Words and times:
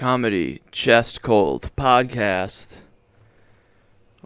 comedy, 0.00 0.62
chest 0.72 1.20
cold, 1.20 1.70
podcast. 1.76 2.76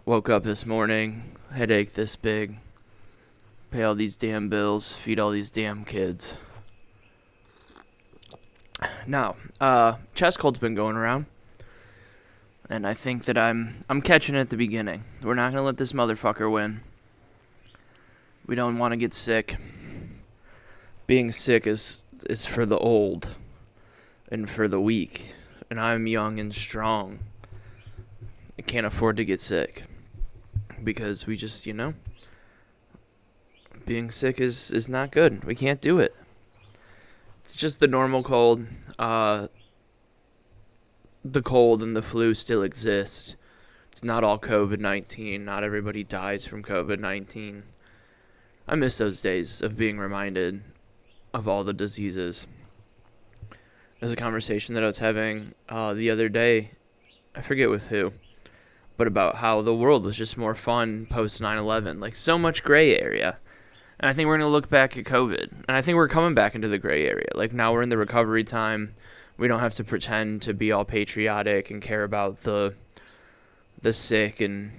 Woke 0.05 0.29
up 0.29 0.41
this 0.43 0.65
morning, 0.65 1.35
headache 1.51 1.91
this 1.91 2.15
big. 2.15 2.55
Pay 3.71 3.83
all 3.83 3.93
these 3.93 4.15
damn 4.15 4.47
bills, 4.47 4.95
feed 4.95 5.19
all 5.19 5.31
these 5.31 5.51
damn 5.51 5.83
kids. 5.83 6.37
Now, 9.05 9.35
uh, 9.59 9.95
chest 10.13 10.39
cold's 10.39 10.59
been 10.59 10.75
going 10.75 10.95
around. 10.95 11.25
And 12.69 12.87
I 12.87 12.93
think 12.93 13.25
that 13.25 13.37
I'm 13.37 13.83
I'm 13.89 14.01
catching 14.01 14.35
it 14.35 14.39
at 14.39 14.49
the 14.49 14.55
beginning. 14.55 15.03
We're 15.21 15.33
not 15.33 15.51
gonna 15.51 15.65
let 15.65 15.75
this 15.75 15.91
motherfucker 15.91 16.49
win. 16.49 16.79
We 18.47 18.55
don't 18.55 18.77
want 18.77 18.93
to 18.93 18.97
get 18.97 19.13
sick. 19.13 19.57
Being 21.05 21.33
sick 21.33 21.67
is 21.67 22.01
is 22.29 22.45
for 22.45 22.65
the 22.65 22.77
old 22.77 23.29
and 24.31 24.49
for 24.49 24.69
the 24.69 24.79
weak. 24.79 25.35
And 25.75 25.83
I'm 25.83 26.07
young 26.07 26.39
and 26.39 26.55
strong. 26.55 27.19
I 28.57 28.61
can't 28.61 28.85
afford 28.85 29.17
to 29.17 29.25
get 29.25 29.41
sick. 29.41 29.83
Because 30.85 31.27
we 31.27 31.35
just, 31.35 31.65
you 31.65 31.73
know, 31.73 31.93
being 33.85 34.09
sick 34.09 34.39
is, 34.39 34.71
is 34.71 34.87
not 34.87 35.11
good. 35.11 35.43
We 35.43 35.53
can't 35.53 35.81
do 35.81 35.99
it. 35.99 36.15
It's 37.41 37.57
just 37.57 37.81
the 37.81 37.89
normal 37.89 38.23
cold. 38.23 38.65
Uh, 38.97 39.49
the 41.25 41.41
cold 41.41 41.83
and 41.83 41.93
the 41.93 42.01
flu 42.01 42.33
still 42.33 42.63
exist. 42.63 43.35
It's 43.91 44.01
not 44.01 44.23
all 44.23 44.39
COVID 44.39 44.79
19. 44.79 45.43
Not 45.43 45.65
everybody 45.65 46.05
dies 46.05 46.45
from 46.45 46.63
COVID 46.63 46.99
19. 46.99 47.63
I 48.69 48.75
miss 48.75 48.97
those 48.97 49.21
days 49.21 49.61
of 49.61 49.75
being 49.75 49.97
reminded 49.99 50.63
of 51.33 51.49
all 51.49 51.65
the 51.65 51.73
diseases. 51.73 52.47
There's 53.99 54.11
a 54.11 54.17
conversation 54.17 54.75
that 54.75 54.83
I 54.83 54.87
was 54.87 54.99
having 54.99 55.53
uh, 55.69 55.93
the 55.93 56.09
other 56.09 56.27
day. 56.27 56.71
I 57.33 57.41
forget 57.41 57.69
with 57.69 57.87
who, 57.87 58.11
but 58.97 59.07
about 59.07 59.35
how 59.35 59.61
the 59.61 59.73
world 59.73 60.03
was 60.03 60.17
just 60.17 60.37
more 60.37 60.53
fun 60.53 61.07
post 61.09 61.39
9 61.39 61.57
11. 61.57 62.01
Like, 62.01 62.15
so 62.15 62.37
much 62.37 62.63
gray 62.63 62.99
area. 62.99 63.37
And 63.99 64.09
I 64.09 64.13
think 64.13 64.27
we're 64.27 64.37
going 64.37 64.47
to 64.47 64.51
look 64.51 64.69
back 64.69 64.97
at 64.97 65.05
COVID. 65.05 65.49
And 65.49 65.77
I 65.77 65.81
think 65.81 65.95
we're 65.95 66.09
coming 66.09 66.33
back 66.33 66.55
into 66.55 66.67
the 66.67 66.77
gray 66.77 67.07
area. 67.07 67.29
Like, 67.35 67.53
now 67.53 67.71
we're 67.71 67.83
in 67.83 67.89
the 67.89 67.97
recovery 67.97 68.43
time. 68.43 68.93
We 69.37 69.47
don't 69.47 69.61
have 69.61 69.75
to 69.75 69.83
pretend 69.85 70.41
to 70.43 70.53
be 70.53 70.73
all 70.73 70.85
patriotic 70.85 71.71
and 71.71 71.81
care 71.81 72.03
about 72.03 72.43
the 72.43 72.73
the 73.81 73.93
sick 73.93 74.41
and 74.41 74.71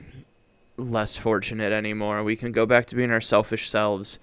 less 0.76 1.16
fortunate 1.16 1.72
anymore. 1.72 2.22
We 2.22 2.36
can 2.36 2.52
go 2.52 2.66
back 2.66 2.86
to 2.86 2.96
being 2.96 3.10
our 3.10 3.20
selfish 3.20 3.70
selves 3.70 4.18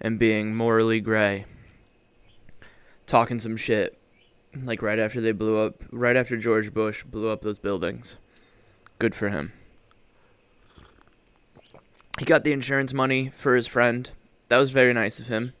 and 0.00 0.18
being 0.18 0.54
morally 0.54 1.00
gray. 1.00 1.46
Talking 3.06 3.38
some 3.38 3.56
shit 3.56 3.98
like 4.64 4.82
right 4.82 4.98
after 4.98 5.20
they 5.20 5.32
blew 5.32 5.58
up, 5.58 5.82
right 5.90 6.16
after 6.16 6.36
George 6.36 6.72
Bush 6.72 7.02
blew 7.04 7.28
up 7.28 7.42
those 7.42 7.58
buildings. 7.58 8.16
Good 8.98 9.14
for 9.14 9.28
him. 9.28 9.52
He 12.18 12.24
got 12.24 12.44
the 12.44 12.52
insurance 12.52 12.94
money 12.94 13.28
for 13.28 13.54
his 13.54 13.66
friend. 13.66 14.08
That 14.48 14.56
was 14.56 14.70
very 14.70 14.94
nice 14.94 15.20
of 15.20 15.26
him. 15.26 15.52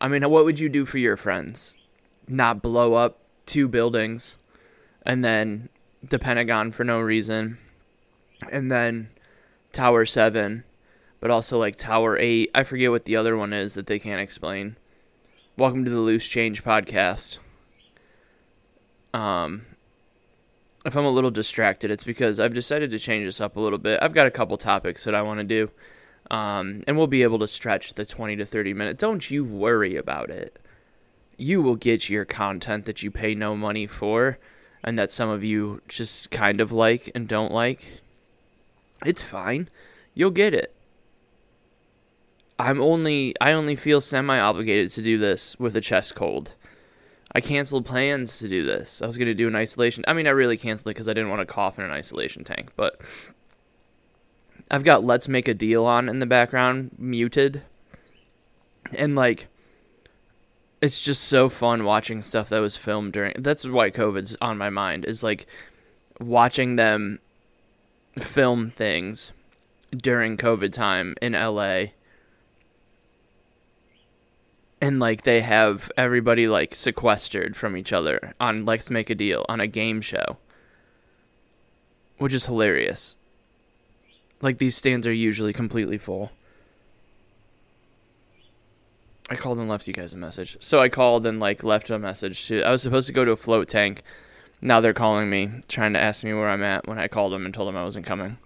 I 0.00 0.08
mean, 0.08 0.28
what 0.30 0.44
would 0.44 0.58
you 0.58 0.68
do 0.68 0.86
for 0.86 0.98
your 0.98 1.16
friends? 1.16 1.76
Not 2.26 2.62
blow 2.62 2.94
up 2.94 3.18
two 3.46 3.68
buildings 3.68 4.36
and 5.04 5.24
then 5.24 5.68
the 6.08 6.18
Pentagon 6.18 6.72
for 6.72 6.84
no 6.84 7.00
reason 7.00 7.58
and 8.50 8.72
then 8.72 9.10
Tower 9.72 10.06
7, 10.06 10.64
but 11.20 11.30
also 11.30 11.58
like 11.58 11.76
Tower 11.76 12.18
8. 12.18 12.50
I 12.54 12.64
forget 12.64 12.90
what 12.90 13.04
the 13.04 13.16
other 13.16 13.36
one 13.36 13.52
is 13.52 13.74
that 13.74 13.86
they 13.86 13.98
can't 13.98 14.20
explain. 14.20 14.76
Welcome 15.56 15.84
to 15.84 15.90
the 15.90 16.00
Loose 16.00 16.26
Change 16.26 16.64
podcast. 16.64 17.38
Um, 19.14 19.62
if 20.84 20.96
I'm 20.96 21.04
a 21.04 21.10
little 21.10 21.30
distracted, 21.30 21.90
it's 21.90 22.04
because 22.04 22.40
I've 22.40 22.54
decided 22.54 22.90
to 22.90 22.98
change 22.98 23.24
this 23.26 23.40
up 23.40 23.56
a 23.56 23.60
little 23.60 23.78
bit. 23.78 24.00
I've 24.02 24.14
got 24.14 24.26
a 24.26 24.30
couple 24.30 24.56
topics 24.56 25.04
that 25.04 25.14
I 25.14 25.22
want 25.22 25.38
to 25.38 25.44
do, 25.44 25.70
um, 26.30 26.82
and 26.86 26.96
we'll 26.96 27.06
be 27.06 27.22
able 27.22 27.38
to 27.40 27.48
stretch 27.48 27.94
the 27.94 28.04
20 28.04 28.36
to 28.36 28.46
30 28.46 28.74
minute. 28.74 28.98
Don't 28.98 29.30
you 29.30 29.44
worry 29.44 29.96
about 29.96 30.30
it. 30.30 30.58
You 31.36 31.62
will 31.62 31.76
get 31.76 32.10
your 32.10 32.24
content 32.24 32.84
that 32.86 33.02
you 33.02 33.10
pay 33.10 33.34
no 33.34 33.56
money 33.56 33.86
for, 33.86 34.38
and 34.84 34.98
that 34.98 35.10
some 35.10 35.28
of 35.28 35.44
you 35.44 35.80
just 35.88 36.30
kind 36.30 36.60
of 36.60 36.72
like 36.72 37.10
and 37.14 37.28
don't 37.28 37.52
like. 37.52 38.00
It's 39.04 39.22
fine. 39.22 39.68
You'll 40.14 40.30
get 40.30 40.54
it. 40.54 40.74
I'm 42.58 42.80
only 42.80 43.34
I 43.40 43.52
only 43.52 43.76
feel 43.76 44.00
semi 44.00 44.38
obligated 44.38 44.90
to 44.92 45.02
do 45.02 45.18
this 45.18 45.58
with 45.58 45.76
a 45.76 45.80
chest 45.80 46.14
cold. 46.14 46.52
I 47.34 47.40
canceled 47.40 47.86
plans 47.86 48.38
to 48.38 48.48
do 48.48 48.64
this. 48.64 49.00
I 49.02 49.06
was 49.06 49.16
going 49.16 49.26
to 49.26 49.34
do 49.34 49.48
an 49.48 49.56
isolation. 49.56 50.04
I 50.06 50.12
mean, 50.12 50.26
I 50.26 50.30
really 50.30 50.56
canceled 50.56 50.88
it 50.88 50.94
because 50.94 51.08
I 51.08 51.14
didn't 51.14 51.30
want 51.30 51.40
to 51.40 51.46
cough 51.46 51.78
in 51.78 51.84
an 51.84 51.90
isolation 51.90 52.44
tank. 52.44 52.72
But 52.76 53.00
I've 54.70 54.84
got 54.84 55.04
Let's 55.04 55.28
Make 55.28 55.48
a 55.48 55.54
Deal 55.54 55.86
on 55.86 56.08
in 56.08 56.18
the 56.18 56.26
background, 56.26 56.90
muted. 56.98 57.62
And, 58.96 59.16
like, 59.16 59.48
it's 60.82 61.02
just 61.02 61.24
so 61.24 61.48
fun 61.48 61.84
watching 61.84 62.20
stuff 62.20 62.48
that 62.50 62.58
was 62.58 62.76
filmed 62.76 63.12
during. 63.12 63.34
That's 63.38 63.66
why 63.66 63.90
COVID's 63.90 64.36
on 64.42 64.58
my 64.58 64.68
mind, 64.68 65.04
is 65.04 65.22
like 65.22 65.46
watching 66.20 66.76
them 66.76 67.20
film 68.18 68.70
things 68.70 69.32
during 69.96 70.36
COVID 70.36 70.72
time 70.72 71.14
in 71.22 71.32
LA 71.32 71.84
and 74.82 74.98
like 74.98 75.22
they 75.22 75.40
have 75.40 75.90
everybody 75.96 76.48
like 76.48 76.74
sequestered 76.74 77.56
from 77.56 77.76
each 77.76 77.92
other 77.92 78.34
on 78.40 78.66
let's 78.66 78.90
make 78.90 79.08
a 79.08 79.14
deal 79.14 79.46
on 79.48 79.60
a 79.60 79.66
game 79.66 80.02
show 80.02 80.36
which 82.18 82.32
is 82.32 82.46
hilarious. 82.46 83.16
Like 84.42 84.58
these 84.58 84.76
stands 84.76 85.08
are 85.08 85.12
usually 85.12 85.52
completely 85.52 85.98
full. 85.98 86.30
I 89.28 89.34
called 89.34 89.58
and 89.58 89.68
left 89.68 89.88
you 89.88 89.92
guys 89.92 90.12
a 90.12 90.16
message. 90.16 90.56
So 90.60 90.80
i 90.80 90.88
called 90.88 91.26
and 91.26 91.40
like 91.40 91.64
left 91.64 91.90
a 91.90 91.98
message 91.98 92.46
to 92.48 92.62
i 92.62 92.70
was 92.70 92.82
supposed 92.82 93.06
to 93.06 93.12
go 93.12 93.24
to 93.24 93.32
a 93.32 93.36
float 93.36 93.68
tank. 93.68 94.02
Now 94.60 94.80
they're 94.80 94.92
calling 94.92 95.30
me 95.30 95.50
trying 95.68 95.94
to 95.94 96.00
ask 96.00 96.22
me 96.22 96.32
where 96.32 96.48
i'm 96.48 96.62
at 96.62 96.86
when 96.86 96.98
i 96.98 97.08
called 97.08 97.32
them 97.32 97.44
and 97.44 97.54
told 97.54 97.68
them 97.68 97.76
i 97.76 97.84
wasn't 97.84 98.06
coming. 98.06 98.36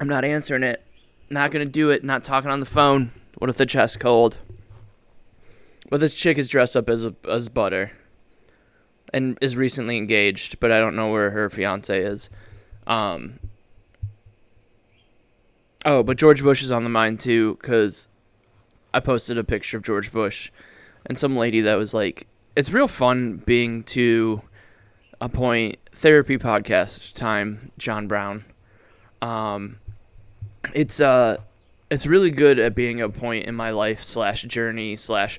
I'm 0.00 0.08
not 0.08 0.24
answering 0.24 0.62
it. 0.62 0.82
Not 1.30 1.50
gonna 1.50 1.64
do 1.64 1.90
it. 1.90 2.02
Not 2.02 2.24
talking 2.24 2.50
on 2.50 2.60
the 2.60 2.66
phone 2.66 3.12
what 3.38 3.50
if 3.50 3.56
the 3.56 3.66
chest 3.66 4.00
cold? 4.00 4.38
But 5.90 6.00
this 6.00 6.14
chick 6.14 6.38
is 6.38 6.48
dressed 6.48 6.76
up 6.76 6.88
as 6.88 7.06
a, 7.06 7.14
as 7.28 7.48
butter, 7.48 7.92
and 9.12 9.36
is 9.40 9.56
recently 9.56 9.96
engaged, 9.96 10.58
but 10.60 10.72
I 10.72 10.80
don't 10.80 10.96
know 10.96 11.10
where 11.10 11.30
her 11.30 11.50
fiance 11.50 11.98
is. 11.98 12.30
Um. 12.86 13.38
Oh, 15.84 16.02
but 16.02 16.16
George 16.16 16.42
Bush 16.42 16.62
is 16.62 16.70
on 16.70 16.84
the 16.84 16.90
mind 16.90 17.20
too, 17.20 17.58
because 17.60 18.08
I 18.94 19.00
posted 19.00 19.36
a 19.36 19.44
picture 19.44 19.76
of 19.76 19.82
George 19.82 20.12
Bush, 20.12 20.50
and 21.06 21.18
some 21.18 21.36
lady 21.36 21.60
that 21.62 21.74
was 21.74 21.92
like, 21.92 22.26
"It's 22.56 22.72
real 22.72 22.88
fun 22.88 23.42
being 23.44 23.82
to 23.84 24.40
a 25.20 25.28
point 25.28 25.78
therapy 25.92 26.38
podcast 26.38 27.14
time." 27.14 27.70
John 27.78 28.06
Brown. 28.06 28.44
Um, 29.20 29.78
it's 30.74 31.00
uh 31.00 31.38
it's 31.92 32.06
really 32.06 32.30
good 32.30 32.58
at 32.58 32.74
being 32.74 33.02
a 33.02 33.08
point 33.10 33.44
in 33.44 33.54
my 33.54 33.70
life 33.70 34.02
slash 34.02 34.44
journey 34.44 34.96
slash 34.96 35.38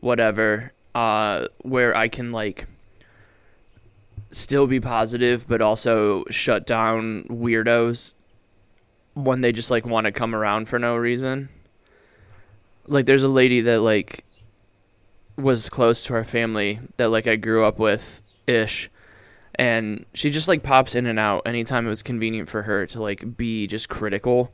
whatever 0.00 0.72
uh, 0.96 1.46
where 1.60 1.94
I 1.96 2.08
can 2.08 2.32
like 2.32 2.66
still 4.32 4.66
be 4.66 4.80
positive 4.80 5.46
but 5.46 5.62
also 5.62 6.24
shut 6.28 6.66
down 6.66 7.22
weirdos 7.28 8.14
when 9.14 9.42
they 9.42 9.52
just 9.52 9.70
like 9.70 9.86
want 9.86 10.06
to 10.06 10.12
come 10.12 10.34
around 10.34 10.68
for 10.68 10.80
no 10.80 10.96
reason. 10.96 11.48
Like 12.88 13.06
there's 13.06 13.22
a 13.22 13.28
lady 13.28 13.60
that 13.60 13.82
like 13.82 14.24
was 15.36 15.70
close 15.70 16.02
to 16.06 16.14
our 16.14 16.24
family 16.24 16.80
that 16.96 17.10
like 17.10 17.28
I 17.28 17.36
grew 17.36 17.64
up 17.64 17.78
with 17.78 18.20
ish 18.48 18.90
and 19.54 20.04
she 20.14 20.30
just 20.30 20.48
like 20.48 20.64
pops 20.64 20.96
in 20.96 21.06
and 21.06 21.20
out 21.20 21.42
anytime 21.46 21.86
it 21.86 21.90
was 21.90 22.02
convenient 22.02 22.48
for 22.48 22.62
her 22.62 22.86
to 22.86 23.00
like 23.00 23.36
be 23.36 23.68
just 23.68 23.88
critical 23.88 24.50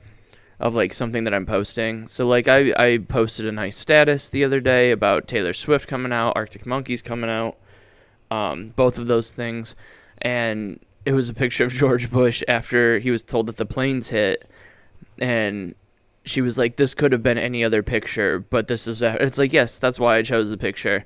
of 0.60 0.74
like 0.74 0.92
something 0.92 1.24
that 1.24 1.34
I'm 1.34 1.46
posting. 1.46 2.08
So 2.08 2.26
like 2.26 2.48
I 2.48 2.72
I 2.76 2.98
posted 2.98 3.46
a 3.46 3.52
nice 3.52 3.76
status 3.76 4.28
the 4.28 4.44
other 4.44 4.60
day 4.60 4.90
about 4.90 5.28
Taylor 5.28 5.52
Swift 5.52 5.88
coming 5.88 6.12
out, 6.12 6.32
Arctic 6.36 6.66
Monkeys 6.66 7.02
coming 7.02 7.30
out, 7.30 7.56
um, 8.30 8.72
both 8.76 8.98
of 8.98 9.06
those 9.06 9.32
things, 9.32 9.76
and 10.22 10.80
it 11.04 11.12
was 11.12 11.28
a 11.28 11.34
picture 11.34 11.64
of 11.64 11.72
George 11.82 12.10
Bush 12.10 12.42
after 12.48 12.98
he 12.98 13.10
was 13.10 13.22
told 13.22 13.46
that 13.46 13.56
the 13.56 13.66
planes 13.66 14.08
hit, 14.08 14.50
and 15.18 15.74
she 16.24 16.40
was 16.40 16.58
like, 16.58 16.76
"This 16.76 16.94
could 16.94 17.12
have 17.12 17.22
been 17.22 17.38
any 17.38 17.62
other 17.64 17.82
picture, 17.82 18.40
but 18.40 18.66
this 18.66 18.86
is." 18.86 19.02
A, 19.02 19.22
it's 19.22 19.38
like, 19.38 19.52
yes, 19.52 19.78
that's 19.78 20.00
why 20.00 20.16
I 20.16 20.22
chose 20.22 20.50
the 20.50 20.58
picture, 20.58 21.04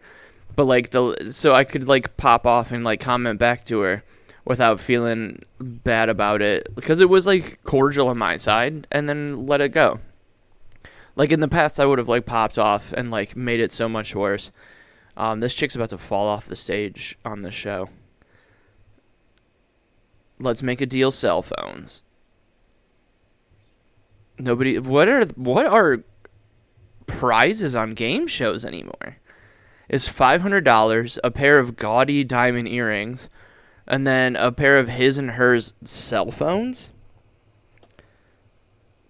but 0.56 0.64
like 0.64 0.90
the 0.90 1.30
so 1.30 1.54
I 1.54 1.64
could 1.64 1.88
like 1.88 2.16
pop 2.16 2.46
off 2.46 2.72
and 2.72 2.84
like 2.84 3.00
comment 3.00 3.38
back 3.38 3.64
to 3.64 3.80
her 3.80 4.02
without 4.44 4.80
feeling 4.80 5.42
bad 5.60 6.08
about 6.08 6.42
it 6.42 6.74
because 6.74 7.00
it 7.00 7.08
was 7.08 7.26
like 7.26 7.62
cordial 7.64 8.08
on 8.08 8.18
my 8.18 8.36
side 8.36 8.86
and 8.90 9.08
then 9.08 9.46
let 9.46 9.60
it 9.60 9.70
go. 9.70 10.00
Like 11.14 11.30
in 11.30 11.40
the 11.40 11.48
past 11.48 11.78
I 11.78 11.86
would 11.86 11.98
have 11.98 12.08
like 12.08 12.26
popped 12.26 12.58
off 12.58 12.92
and 12.92 13.10
like 13.10 13.36
made 13.36 13.60
it 13.60 13.72
so 13.72 13.88
much 13.88 14.14
worse. 14.14 14.50
Um, 15.16 15.40
this 15.40 15.54
chick's 15.54 15.76
about 15.76 15.90
to 15.90 15.98
fall 15.98 16.26
off 16.26 16.46
the 16.46 16.56
stage 16.56 17.18
on 17.24 17.42
the 17.42 17.50
show. 17.50 17.88
Let's 20.38 20.62
make 20.62 20.80
a 20.80 20.86
deal. 20.86 21.10
Cell 21.10 21.42
phones. 21.42 22.02
Nobody. 24.38 24.78
What 24.78 25.08
are 25.08 25.24
what 25.36 25.66
are 25.66 26.02
prizes 27.06 27.76
on 27.76 27.94
game 27.94 28.26
shows 28.26 28.64
anymore? 28.64 29.16
Is 29.88 30.08
five 30.08 30.40
hundred 30.40 30.64
dollars 30.64 31.18
a 31.22 31.30
pair 31.30 31.58
of 31.58 31.76
gaudy 31.76 32.24
diamond 32.24 32.66
earrings, 32.66 33.28
and 33.86 34.06
then 34.06 34.36
a 34.36 34.52
pair 34.52 34.78
of 34.78 34.88
his 34.88 35.18
and 35.18 35.32
hers 35.32 35.74
cell 35.84 36.30
phones? 36.30 36.90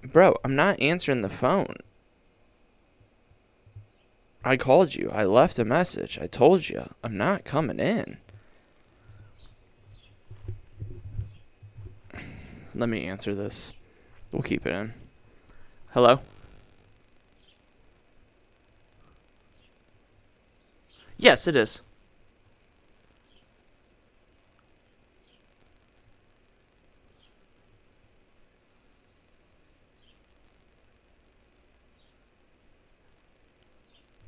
Bro, 0.05 0.37
I'm 0.45 0.57
not 0.57 0.81
answering 0.81 1.23
the 1.23 1.29
phone. 1.29 1.77
I 4.45 4.57
called 4.57 4.95
you. 4.95 5.11
I 5.13 5.25
left 5.25 5.59
a 5.59 5.65
message. 5.65 6.19
I 6.21 6.27
told 6.27 6.69
you 6.69 6.89
I'm 7.05 7.17
not 7.17 7.45
coming 7.45 7.79
in. 7.79 8.19
Let 12.75 12.89
me 12.89 13.07
answer 13.07 13.35
this. 13.35 13.73
We'll 14.33 14.43
keep 14.43 14.67
it 14.67 14.73
in. 14.73 14.95
Hello? 15.91 16.21
Yes, 21.19 21.47
it 21.47 21.55
is. 21.55 21.83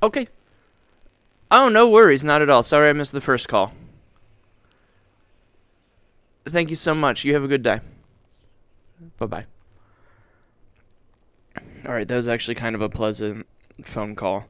Okay. 0.05 0.27
Oh, 1.57 1.69
no 1.69 1.87
worries. 1.87 2.21
Not 2.21 2.41
at 2.41 2.49
all. 2.49 2.63
Sorry 2.63 2.89
I 2.89 2.93
missed 2.93 3.13
the 3.13 3.21
first 3.21 3.47
call. 3.47 3.71
Thank 6.45 6.69
you 6.69 6.75
so 6.75 6.93
much. 6.93 7.23
You 7.23 7.33
have 7.33 7.45
a 7.45 7.47
good 7.47 7.63
day. 7.63 7.79
Bye 9.17 9.25
bye. 9.25 9.45
All 11.87 11.93
right, 11.93 12.05
that 12.05 12.15
was 12.15 12.27
actually 12.27 12.55
kind 12.55 12.75
of 12.75 12.81
a 12.81 12.89
pleasant 12.89 13.47
phone 13.85 14.15
call. 14.15 14.49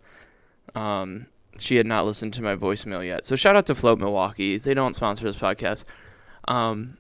Um, 0.74 1.28
she 1.60 1.75
had 1.75 1.86
not 1.86 2.07
listened 2.07 2.34
to 2.34 2.42
my 2.42 2.56
voicemail 2.56 3.06
yet. 3.06 3.28
So 3.28 3.36
shout 3.36 3.56
out 3.56 3.68
to 3.68 3.75
Float 3.75 4.00
Milwaukee. 4.00 4.57
They 4.57 4.74
don't 4.74 4.96
sponsor 4.96 5.25
this 5.25 5.38
podcast. 5.38 5.84
Um, 6.48 6.98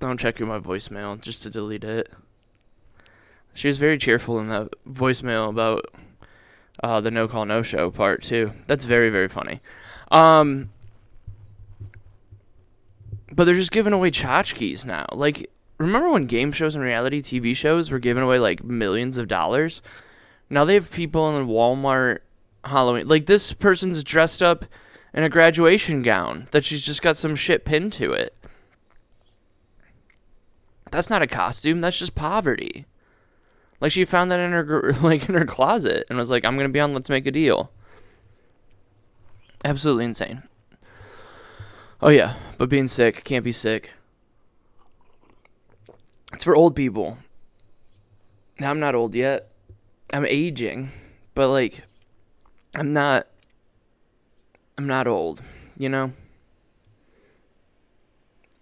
don't 0.00 0.20
check 0.20 0.38
my 0.40 0.58
voicemail 0.58 1.18
just 1.18 1.44
to 1.44 1.50
delete 1.50 1.82
it. 1.82 2.12
She 3.54 3.68
was 3.68 3.78
very 3.78 3.96
cheerful 3.96 4.38
in 4.38 4.50
that 4.50 4.68
voicemail 4.86 5.48
about 5.48 5.86
uh, 6.82 7.00
the 7.00 7.10
no 7.10 7.28
call 7.28 7.44
no 7.44 7.62
show 7.62 7.90
part 7.90 8.22
too. 8.22 8.52
That's 8.66 8.84
very 8.84 9.10
very 9.10 9.28
funny. 9.28 9.60
Um, 10.10 10.70
but 13.32 13.44
they're 13.44 13.54
just 13.54 13.72
giving 13.72 13.92
away 13.92 14.10
tchotchkes 14.10 14.84
now. 14.86 15.06
Like, 15.12 15.50
remember 15.78 16.10
when 16.10 16.26
game 16.26 16.52
shows 16.52 16.74
and 16.74 16.82
reality 16.82 17.22
TV 17.22 17.54
shows 17.54 17.90
were 17.90 17.98
giving 17.98 18.22
away 18.22 18.38
like 18.38 18.64
millions 18.64 19.18
of 19.18 19.28
dollars? 19.28 19.82
Now 20.50 20.64
they 20.64 20.74
have 20.74 20.90
people 20.90 21.36
in 21.36 21.46
Walmart 21.46 22.20
Halloween. 22.64 23.06
Like 23.06 23.26
this 23.26 23.52
person's 23.52 24.02
dressed 24.02 24.42
up 24.42 24.64
in 25.14 25.22
a 25.22 25.28
graduation 25.28 26.02
gown 26.02 26.48
that 26.50 26.64
she's 26.64 26.84
just 26.84 27.02
got 27.02 27.16
some 27.16 27.36
shit 27.36 27.64
pinned 27.64 27.92
to 27.94 28.12
it. 28.12 28.34
That's 30.90 31.10
not 31.10 31.22
a 31.22 31.26
costume. 31.26 31.80
That's 31.80 31.98
just 31.98 32.14
poverty. 32.14 32.86
Like 33.80 33.92
she 33.92 34.04
found 34.04 34.30
that 34.30 34.40
in 34.40 34.52
her 34.52 34.92
like 35.02 35.28
in 35.28 35.34
her 35.34 35.44
closet 35.44 36.06
and 36.08 36.18
was 36.18 36.30
like, 36.30 36.44
"I'm 36.44 36.56
gonna 36.56 36.68
be 36.68 36.80
on 36.80 36.94
Let's 36.94 37.10
Make 37.10 37.26
a 37.26 37.30
Deal." 37.30 37.70
Absolutely 39.64 40.04
insane. 40.04 40.42
Oh 42.00 42.10
yeah, 42.10 42.34
but 42.58 42.68
being 42.68 42.86
sick 42.86 43.24
can't 43.24 43.44
be 43.44 43.52
sick. 43.52 43.90
It's 46.32 46.44
for 46.44 46.54
old 46.54 46.76
people. 46.76 47.18
Now 48.60 48.70
I'm 48.70 48.80
not 48.80 48.94
old 48.94 49.14
yet. 49.14 49.50
I'm 50.12 50.26
aging, 50.26 50.90
but 51.34 51.48
like 51.48 51.84
I'm 52.74 52.92
not 52.92 53.26
I'm 54.76 54.86
not 54.86 55.08
old, 55.08 55.42
you 55.76 55.88
know? 55.88 56.12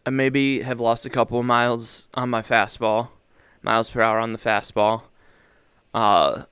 I 0.06 0.10
maybe 0.10 0.62
have 0.62 0.80
lost 0.80 1.04
a 1.04 1.10
couple 1.10 1.38
of 1.38 1.44
miles 1.44 2.08
on 2.14 2.30
my 2.30 2.40
fastball, 2.40 3.08
miles 3.66 3.90
per 3.90 4.00
hour 4.00 4.18
on 4.18 4.32
the 4.32 4.38
fastball. 4.38 5.02
Uh 5.92 6.44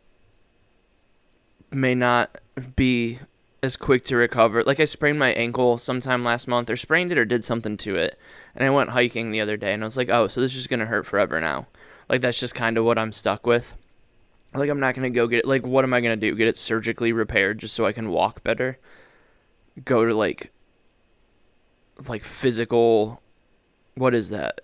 may 1.70 1.94
not 1.94 2.38
be 2.76 3.18
as 3.64 3.76
quick 3.76 4.04
to 4.04 4.16
recover. 4.16 4.62
Like 4.62 4.78
I 4.78 4.84
sprained 4.84 5.18
my 5.18 5.32
ankle 5.32 5.78
sometime 5.78 6.22
last 6.22 6.46
month, 6.46 6.70
or 6.70 6.76
sprained 6.76 7.12
it, 7.12 7.18
or 7.18 7.24
did 7.24 7.44
something 7.44 7.76
to 7.78 7.96
it, 7.96 8.18
and 8.54 8.64
I 8.64 8.70
went 8.70 8.90
hiking 8.90 9.30
the 9.30 9.40
other 9.40 9.56
day, 9.56 9.72
and 9.72 9.82
I 9.82 9.86
was 9.86 9.96
like, 9.96 10.10
oh, 10.10 10.28
so 10.28 10.40
this 10.40 10.54
is 10.54 10.66
gonna 10.66 10.86
hurt 10.86 11.06
forever 11.06 11.40
now. 11.40 11.66
Like 12.08 12.20
that's 12.20 12.38
just 12.38 12.54
kind 12.54 12.76
of 12.78 12.84
what 12.84 12.98
I'm 12.98 13.12
stuck 13.12 13.46
with. 13.46 13.74
Like 14.52 14.70
I'm 14.70 14.80
not 14.80 14.94
gonna 14.94 15.10
go 15.10 15.26
get 15.26 15.40
it. 15.40 15.46
Like 15.46 15.66
what 15.66 15.84
am 15.84 15.94
I 15.94 16.00
gonna 16.00 16.16
do? 16.16 16.34
Get 16.34 16.48
it 16.48 16.56
surgically 16.56 17.12
repaired 17.12 17.58
just 17.58 17.74
so 17.74 17.86
I 17.86 17.92
can 17.92 18.10
walk 18.10 18.42
better? 18.44 18.78
Go 19.84 20.04
to 20.04 20.14
like, 20.14 20.52
like 22.08 22.22
physical. 22.22 23.20
What 23.94 24.14
is 24.14 24.30
that? 24.30 24.60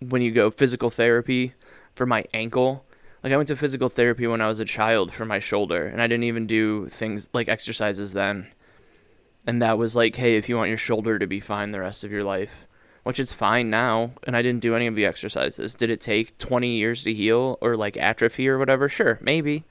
When 0.00 0.22
you 0.22 0.30
go 0.30 0.50
physical 0.50 0.90
therapy 0.90 1.54
for 1.94 2.06
my 2.06 2.24
ankle 2.34 2.84
like 3.24 3.32
I 3.32 3.38
went 3.38 3.48
to 3.48 3.56
physical 3.56 3.88
therapy 3.88 4.26
when 4.26 4.42
I 4.42 4.48
was 4.48 4.60
a 4.60 4.66
child 4.66 5.10
for 5.10 5.24
my 5.24 5.38
shoulder, 5.38 5.86
and 5.86 6.02
I 6.02 6.06
didn't 6.06 6.24
even 6.24 6.46
do 6.46 6.86
things 6.88 7.30
like 7.32 7.48
exercises 7.48 8.12
then. 8.12 8.46
And 9.46 9.62
that 9.62 9.78
was 9.78 9.96
like, 9.96 10.14
hey, 10.14 10.36
if 10.36 10.46
you 10.46 10.56
want 10.56 10.68
your 10.68 10.78
shoulder 10.78 11.18
to 11.18 11.26
be 11.26 11.40
fine 11.40 11.72
the 11.72 11.80
rest 11.80 12.04
of 12.04 12.12
your 12.12 12.22
life, 12.22 12.66
which 13.04 13.18
it's 13.18 13.32
fine 13.32 13.70
now, 13.70 14.10
and 14.24 14.36
I 14.36 14.42
didn't 14.42 14.60
do 14.60 14.76
any 14.76 14.86
of 14.86 14.94
the 14.94 15.06
exercises. 15.06 15.74
Did 15.74 15.88
it 15.88 16.02
take 16.02 16.36
20 16.36 16.68
years 16.68 17.02
to 17.04 17.14
heal 17.14 17.56
or 17.62 17.76
like 17.76 17.96
atrophy 17.96 18.46
or 18.46 18.58
whatever? 18.58 18.90
Sure, 18.90 19.18
maybe. 19.22 19.64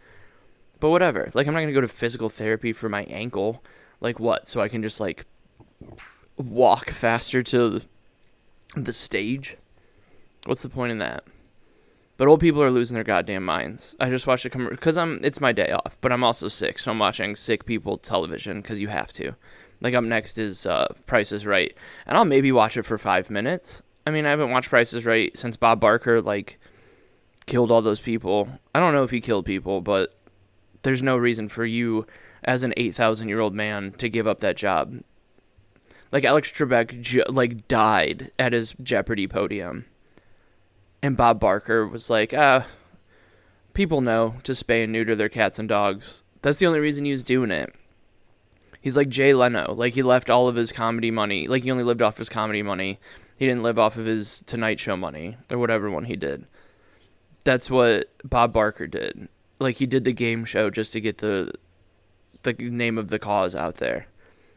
But 0.79 0.89
whatever. 0.89 1.29
Like 1.35 1.45
I'm 1.45 1.53
not 1.53 1.59
going 1.59 1.67
to 1.67 1.73
go 1.73 1.81
to 1.81 1.87
physical 1.87 2.29
therapy 2.29 2.73
for 2.73 2.89
my 2.89 3.03
ankle. 3.03 3.63
Like 4.01 4.19
what? 4.19 4.47
So 4.47 4.61
I 4.61 4.67
can 4.67 4.81
just 4.81 4.99
like 4.99 5.25
walk 6.37 6.89
faster 6.89 7.43
to 7.43 7.81
the 8.75 8.93
stage? 8.93 9.57
What's 10.45 10.63
the 10.63 10.69
point 10.69 10.91
in 10.91 10.97
that? 10.97 11.23
But 12.17 12.27
old 12.27 12.39
people 12.39 12.61
are 12.61 12.69
losing 12.71 12.95
their 12.95 13.03
goddamn 13.03 13.43
minds. 13.43 13.95
I 13.99 14.09
just 14.09 14.27
watched 14.27 14.45
a 14.45 14.49
commercial 14.49 14.75
because 14.75 14.97
I'm. 14.97 15.19
It's 15.23 15.41
my 15.41 15.51
day 15.51 15.71
off, 15.71 15.97
but 15.99 16.11
I'm 16.11 16.23
also 16.23 16.47
sick, 16.47 16.77
so 16.77 16.91
I'm 16.91 16.99
watching 16.99 17.35
sick 17.35 17.65
people 17.65 17.97
television 17.97 18.61
because 18.61 18.81
you 18.81 18.87
have 18.87 19.11
to. 19.13 19.35
Like 19.81 19.95
up 19.95 20.03
next 20.03 20.37
is 20.37 20.65
uh, 20.65 20.93
Price 21.07 21.31
is 21.31 21.45
Right, 21.45 21.75
and 22.05 22.17
I'll 22.17 22.25
maybe 22.25 22.51
watch 22.51 22.77
it 22.77 22.83
for 22.83 22.97
five 22.97 23.29
minutes. 23.29 23.81
I 24.05 24.11
mean, 24.11 24.25
I 24.25 24.29
haven't 24.29 24.51
watched 24.51 24.69
Price 24.69 24.93
is 24.93 25.05
Right 25.05 25.35
since 25.35 25.57
Bob 25.57 25.79
Barker 25.79 26.21
like 26.21 26.59
killed 27.47 27.71
all 27.71 27.81
those 27.81 27.99
people. 27.99 28.47
I 28.75 28.79
don't 28.79 28.93
know 28.93 29.03
if 29.03 29.11
he 29.11 29.19
killed 29.19 29.45
people, 29.45 29.81
but 29.81 30.15
there's 30.83 31.03
no 31.03 31.17
reason 31.17 31.49
for 31.49 31.65
you 31.65 32.05
as 32.43 32.63
an 32.63 32.73
8,000 32.77 33.27
year 33.27 33.39
old 33.39 33.53
man 33.53 33.91
to 33.93 34.09
give 34.09 34.27
up 34.27 34.41
that 34.41 34.57
job. 34.57 35.01
Like 36.11 36.25
Alex 36.25 36.51
Trebek 36.51 37.23
like 37.33 37.67
died 37.67 38.31
at 38.37 38.53
his 38.53 38.75
Jeopardy 38.83 39.27
podium 39.27 39.85
and 41.03 41.17
Bob 41.17 41.39
Barker 41.39 41.85
was 41.85 42.09
like, 42.09 42.33
ah, 42.35 42.65
people 43.73 43.99
know 43.99 44.35
to 44.43 44.53
spay 44.53 44.85
and 44.85 44.93
neuter 44.93 45.15
their 45.15 45.29
cats 45.29 45.59
and 45.59 45.67
dogs. 45.67 46.23
That's 46.41 46.59
the 46.59 46.65
only 46.65 46.79
reason 46.79 47.03
he 47.03 47.11
was 47.11 47.25
doing 47.25 47.51
it. 47.51 47.75
He's 48.79 48.95
like 48.95 49.09
Jay 49.09 49.33
Leno. 49.33 49.73
Like, 49.73 49.93
he 49.93 50.01
left 50.01 50.29
all 50.29 50.47
of 50.47 50.55
his 50.55 50.71
comedy 50.71 51.11
money. 51.11 51.47
Like, 51.47 51.63
he 51.63 51.71
only 51.71 51.83
lived 51.83 52.01
off 52.01 52.17
his 52.17 52.29
comedy 52.29 52.63
money. 52.63 52.99
He 53.37 53.45
didn't 53.45 53.63
live 53.63 53.79
off 53.79 53.97
of 53.97 54.05
his 54.05 54.41
Tonight 54.43 54.79
Show 54.79 54.95
money 54.95 55.37
or 55.51 55.57
whatever 55.57 55.89
one 55.91 56.05
he 56.05 56.15
did. 56.15 56.45
That's 57.43 57.69
what 57.69 58.09
Bob 58.23 58.53
Barker 58.53 58.87
did. 58.87 59.27
Like, 59.59 59.75
he 59.75 59.85
did 59.85 60.05
the 60.05 60.13
game 60.13 60.45
show 60.45 60.69
just 60.69 60.93
to 60.93 61.01
get 61.01 61.17
the 61.17 61.51
the 62.43 62.53
name 62.53 62.97
of 62.97 63.09
the 63.09 63.19
cause 63.19 63.55
out 63.55 63.75
there. 63.75 64.07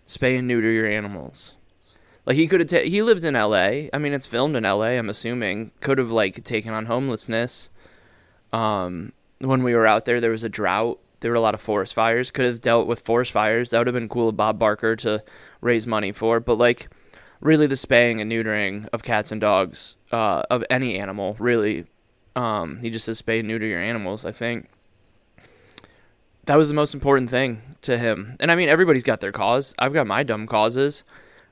Spay 0.06 0.38
and 0.38 0.48
neuter 0.48 0.70
your 0.70 0.88
animals. 0.88 1.54
Like 2.26 2.36
he 2.36 2.48
could 2.48 2.60
have, 2.60 2.68
ta- 2.68 2.88
he 2.88 3.02
lived 3.02 3.24
in 3.24 3.36
L.A. 3.36 3.88
I 3.92 3.98
mean, 3.98 4.12
it's 4.12 4.26
filmed 4.26 4.56
in 4.56 4.64
L.A. 4.64 4.98
I'm 4.98 5.08
assuming 5.08 5.70
could 5.80 5.98
have 5.98 6.10
like 6.10 6.42
taken 6.44 6.72
on 6.72 6.86
homelessness. 6.86 7.70
Um, 8.52 9.12
when 9.38 9.62
we 9.62 9.74
were 9.74 9.86
out 9.86 10.04
there, 10.04 10.20
there 10.20 10.32
was 10.32 10.44
a 10.44 10.48
drought. 10.48 10.98
There 11.20 11.30
were 11.30 11.36
a 11.36 11.40
lot 11.40 11.54
of 11.54 11.60
forest 11.60 11.94
fires. 11.94 12.30
Could 12.30 12.46
have 12.46 12.60
dealt 12.60 12.88
with 12.88 13.00
forest 13.00 13.32
fires. 13.32 13.70
That 13.70 13.78
would 13.78 13.86
have 13.86 13.94
been 13.94 14.08
cool. 14.08 14.28
Of 14.28 14.36
Bob 14.36 14.58
Barker 14.58 14.96
to 14.96 15.22
raise 15.60 15.86
money 15.86 16.12
for, 16.12 16.40
but 16.40 16.58
like, 16.58 16.88
really, 17.40 17.66
the 17.66 17.76
spaying 17.76 18.20
and 18.20 18.30
neutering 18.30 18.88
of 18.92 19.02
cats 19.02 19.32
and 19.32 19.40
dogs, 19.40 19.96
uh, 20.10 20.42
of 20.50 20.64
any 20.68 20.98
animal, 20.98 21.36
really. 21.38 21.84
Um, 22.34 22.78
he 22.80 22.90
just 22.90 23.06
says 23.06 23.22
spay 23.22 23.38
and 23.38 23.48
neuter 23.48 23.66
your 23.66 23.80
animals. 23.80 24.26
I 24.26 24.32
think 24.32 24.68
that 26.44 26.56
was 26.56 26.68
the 26.68 26.74
most 26.74 26.92
important 26.92 27.30
thing 27.30 27.62
to 27.82 27.96
him. 27.96 28.36
And 28.40 28.50
I 28.50 28.56
mean, 28.56 28.68
everybody's 28.68 29.04
got 29.04 29.20
their 29.20 29.32
cause. 29.32 29.74
I've 29.78 29.94
got 29.94 30.06
my 30.06 30.22
dumb 30.22 30.46
causes. 30.46 31.04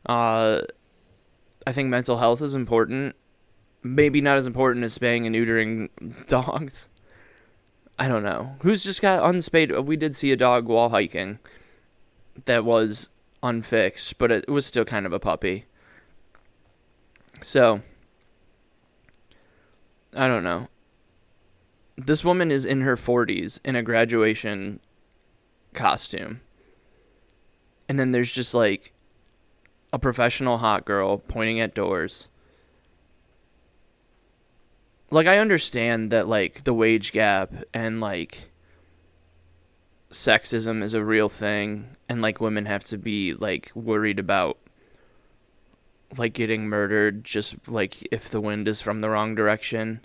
Uh, 0.06 0.60
I 1.66 1.72
think 1.72 1.88
mental 1.88 2.16
health 2.16 2.42
is 2.42 2.54
important. 2.54 3.16
Maybe 3.82 4.20
not 4.20 4.36
as 4.36 4.46
important 4.46 4.84
as 4.84 4.92
spaying 4.92 5.26
and 5.26 5.34
neutering 5.34 5.88
dogs. 6.28 6.88
I 7.98 8.08
don't 8.08 8.24
know. 8.24 8.56
Who's 8.62 8.82
just 8.82 9.02
got 9.02 9.22
unspayed? 9.22 9.78
We 9.86 9.96
did 9.96 10.16
see 10.16 10.32
a 10.32 10.36
dog 10.36 10.66
while 10.66 10.88
hiking. 10.88 11.38
that 12.46 12.64
was 12.64 13.10
unfixed, 13.42 14.18
but 14.18 14.32
it 14.32 14.48
was 14.48 14.66
still 14.66 14.84
kind 14.84 15.06
of 15.06 15.12
a 15.12 15.20
puppy. 15.20 15.66
So, 17.40 17.82
I 20.14 20.26
don't 20.26 20.42
know. 20.44 20.68
This 21.96 22.24
woman 22.24 22.50
is 22.50 22.64
in 22.64 22.80
her 22.80 22.96
40s 22.96 23.60
in 23.64 23.76
a 23.76 23.82
graduation 23.82 24.80
costume. 25.74 26.40
And 27.88 27.98
then 27.98 28.12
there's 28.12 28.32
just 28.32 28.54
like 28.54 28.93
a 29.94 29.98
professional 29.98 30.58
hot 30.58 30.84
girl 30.84 31.18
pointing 31.18 31.60
at 31.60 31.72
doors. 31.72 32.26
Like 35.12 35.28
I 35.28 35.38
understand 35.38 36.10
that 36.10 36.26
like 36.26 36.64
the 36.64 36.74
wage 36.74 37.12
gap 37.12 37.52
and 37.72 38.00
like 38.00 38.50
sexism 40.10 40.82
is 40.82 40.94
a 40.94 41.04
real 41.04 41.28
thing 41.28 41.90
and 42.08 42.20
like 42.20 42.40
women 42.40 42.66
have 42.66 42.82
to 42.86 42.98
be 42.98 43.34
like 43.34 43.70
worried 43.76 44.18
about 44.18 44.58
like 46.18 46.32
getting 46.32 46.66
murdered 46.66 47.22
just 47.22 47.54
like 47.68 47.96
if 48.10 48.30
the 48.30 48.40
wind 48.40 48.66
is 48.66 48.82
from 48.82 49.00
the 49.00 49.08
wrong 49.08 49.36
direction. 49.36 50.00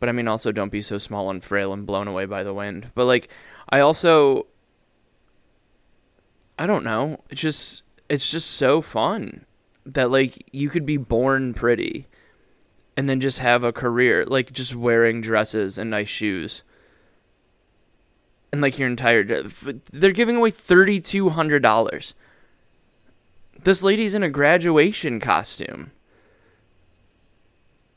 But 0.00 0.08
I 0.08 0.12
mean 0.12 0.26
also 0.26 0.50
don't 0.50 0.72
be 0.72 0.82
so 0.82 0.98
small 0.98 1.30
and 1.30 1.44
frail 1.44 1.72
and 1.72 1.86
blown 1.86 2.08
away 2.08 2.24
by 2.24 2.42
the 2.42 2.52
wind. 2.52 2.90
But 2.96 3.04
like 3.04 3.28
I 3.68 3.78
also 3.78 4.48
I 6.58 6.66
don't 6.66 6.82
know. 6.82 7.20
It's 7.30 7.40
just 7.40 7.84
it's 8.08 8.30
just 8.30 8.52
so 8.52 8.80
fun 8.82 9.44
that 9.84 10.10
like 10.10 10.48
you 10.52 10.68
could 10.68 10.86
be 10.86 10.96
born 10.96 11.54
pretty 11.54 12.06
and 12.96 13.08
then 13.08 13.20
just 13.20 13.38
have 13.38 13.64
a 13.64 13.72
career 13.72 14.24
like 14.24 14.52
just 14.52 14.74
wearing 14.74 15.20
dresses 15.20 15.78
and 15.78 15.90
nice 15.90 16.08
shoes 16.08 16.62
and 18.52 18.60
like 18.60 18.78
your 18.78 18.88
entire 18.88 19.22
they're 19.24 20.12
giving 20.12 20.36
away 20.36 20.50
$3200 20.50 22.14
this 23.64 23.82
lady's 23.82 24.14
in 24.14 24.22
a 24.22 24.28
graduation 24.28 25.18
costume. 25.18 25.90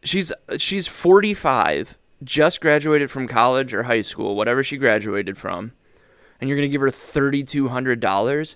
She's 0.04 0.32
she's 0.58 0.88
45 0.88 1.98
just 2.24 2.62
graduated 2.62 3.12
from 3.12 3.28
college 3.28 3.74
or 3.74 3.84
high 3.84 4.01
school 4.01 4.36
whatever 4.36 4.63
she 4.63 4.78
graduated 4.78 5.38
from 5.38 5.72
and 6.39 6.50
you're 6.50 6.58
going 6.58 6.68
to 6.68 6.72
give 6.72 6.82
her 6.82 6.88
$3200 6.88 8.56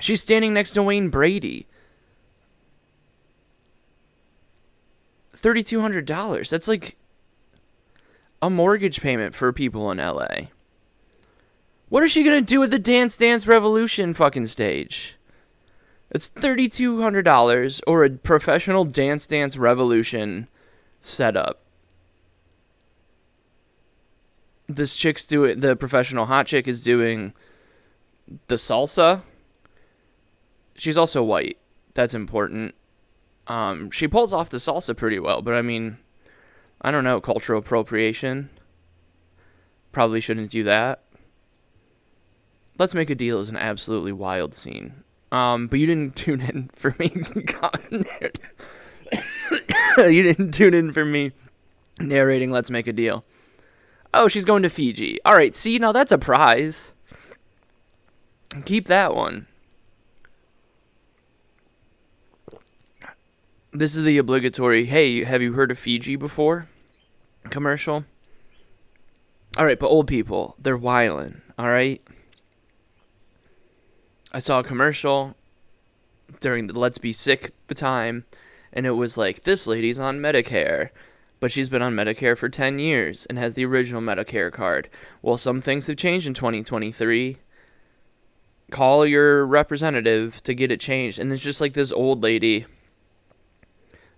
she's 0.00 0.20
standing 0.20 0.54
next 0.54 0.72
to 0.72 0.82
Wayne 0.82 1.08
Brady 1.08 1.66
$3200 5.34 6.50
that's 6.50 6.68
like 6.68 6.96
a 8.42 8.50
mortgage 8.50 9.00
payment 9.00 9.34
for 9.34 9.52
people 9.52 9.90
in 9.90 9.98
LA 9.98 10.48
what 11.88 12.02
is 12.02 12.12
she 12.12 12.22
gonna 12.22 12.42
do 12.42 12.60
with 12.60 12.70
the 12.70 12.78
Dance 12.78 13.16
Dance 13.16 13.46
Revolution 13.46 14.12
fucking 14.12 14.46
stage? 14.46 15.16
It's 16.10 16.26
thirty 16.28 16.68
two 16.68 17.00
hundred 17.00 17.22
dollars 17.22 17.80
or 17.86 18.04
a 18.04 18.10
professional 18.10 18.84
Dance 18.84 19.26
Dance 19.26 19.56
Revolution 19.56 20.48
setup. 21.00 21.60
This 24.66 24.96
chick's 24.96 25.24
doing 25.24 25.60
the 25.60 25.76
professional 25.76 26.26
hot 26.26 26.46
chick 26.46 26.68
is 26.68 26.82
doing 26.82 27.32
the 28.48 28.56
salsa. 28.56 29.22
She's 30.78 30.96
also 30.96 31.22
white. 31.22 31.58
That's 31.94 32.14
important. 32.14 32.74
Um, 33.48 33.90
she 33.90 34.08
pulls 34.08 34.32
off 34.32 34.50
the 34.50 34.58
salsa 34.58 34.96
pretty 34.96 35.18
well, 35.18 35.42
but 35.42 35.54
I 35.54 35.62
mean, 35.62 35.98
I 36.80 36.90
don't 36.90 37.04
know, 37.04 37.20
cultural 37.20 37.58
appropriation. 37.58 38.48
Probably 39.90 40.20
shouldn't 40.20 40.50
do 40.50 40.64
that. 40.64 41.02
Let's 42.78 42.94
Make 42.94 43.10
a 43.10 43.16
Deal 43.16 43.40
is 43.40 43.48
an 43.48 43.56
absolutely 43.56 44.12
wild 44.12 44.54
scene. 44.54 45.02
Um, 45.32 45.66
but 45.66 45.80
you 45.80 45.86
didn't 45.86 46.14
tune 46.16 46.40
in 46.40 46.70
for 46.74 46.94
me. 46.98 47.10
you 49.98 50.22
didn't 50.22 50.52
tune 50.52 50.74
in 50.74 50.92
for 50.92 51.04
me 51.04 51.32
narrating 51.98 52.52
Let's 52.52 52.70
Make 52.70 52.86
a 52.86 52.92
Deal. 52.92 53.24
Oh, 54.14 54.28
she's 54.28 54.44
going 54.44 54.62
to 54.62 54.70
Fiji. 54.70 55.18
All 55.24 55.34
right, 55.34 55.56
see, 55.56 55.78
now 55.80 55.90
that's 55.90 56.12
a 56.12 56.18
prize. 56.18 56.92
Keep 58.64 58.86
that 58.86 59.16
one. 59.16 59.47
This 63.70 63.94
is 63.94 64.02
the 64.02 64.16
obligatory, 64.16 64.86
hey, 64.86 65.24
have 65.24 65.42
you 65.42 65.52
heard 65.52 65.70
of 65.70 65.78
Fiji 65.78 66.16
before? 66.16 66.66
Commercial. 67.50 68.06
All 69.58 69.66
right, 69.66 69.78
but 69.78 69.88
old 69.88 70.06
people, 70.06 70.56
they're 70.58 70.76
whiling, 70.76 71.42
all 71.58 71.70
right? 71.70 72.02
I 74.32 74.38
saw 74.38 74.60
a 74.60 74.64
commercial 74.64 75.36
during 76.40 76.66
the 76.66 76.78
Let's 76.78 76.96
Be 76.96 77.12
Sick 77.12 77.52
the 77.66 77.74
time, 77.74 78.24
and 78.72 78.86
it 78.86 78.92
was 78.92 79.18
like, 79.18 79.42
this 79.42 79.66
lady's 79.66 79.98
on 79.98 80.18
Medicare, 80.18 80.88
but 81.38 81.52
she's 81.52 81.68
been 81.68 81.82
on 81.82 81.94
Medicare 81.94 82.38
for 82.38 82.48
10 82.48 82.78
years 82.78 83.26
and 83.26 83.36
has 83.36 83.52
the 83.52 83.66
original 83.66 84.00
Medicare 84.00 84.50
card. 84.50 84.88
Well, 85.20 85.36
some 85.36 85.60
things 85.60 85.86
have 85.88 85.98
changed 85.98 86.26
in 86.26 86.34
2023. 86.34 87.36
Call 88.70 89.06
your 89.06 89.44
representative 89.46 90.42
to 90.44 90.54
get 90.54 90.72
it 90.72 90.80
changed. 90.80 91.18
And 91.18 91.32
it's 91.32 91.42
just 91.42 91.60
like 91.60 91.74
this 91.74 91.92
old 91.92 92.22
lady. 92.22 92.66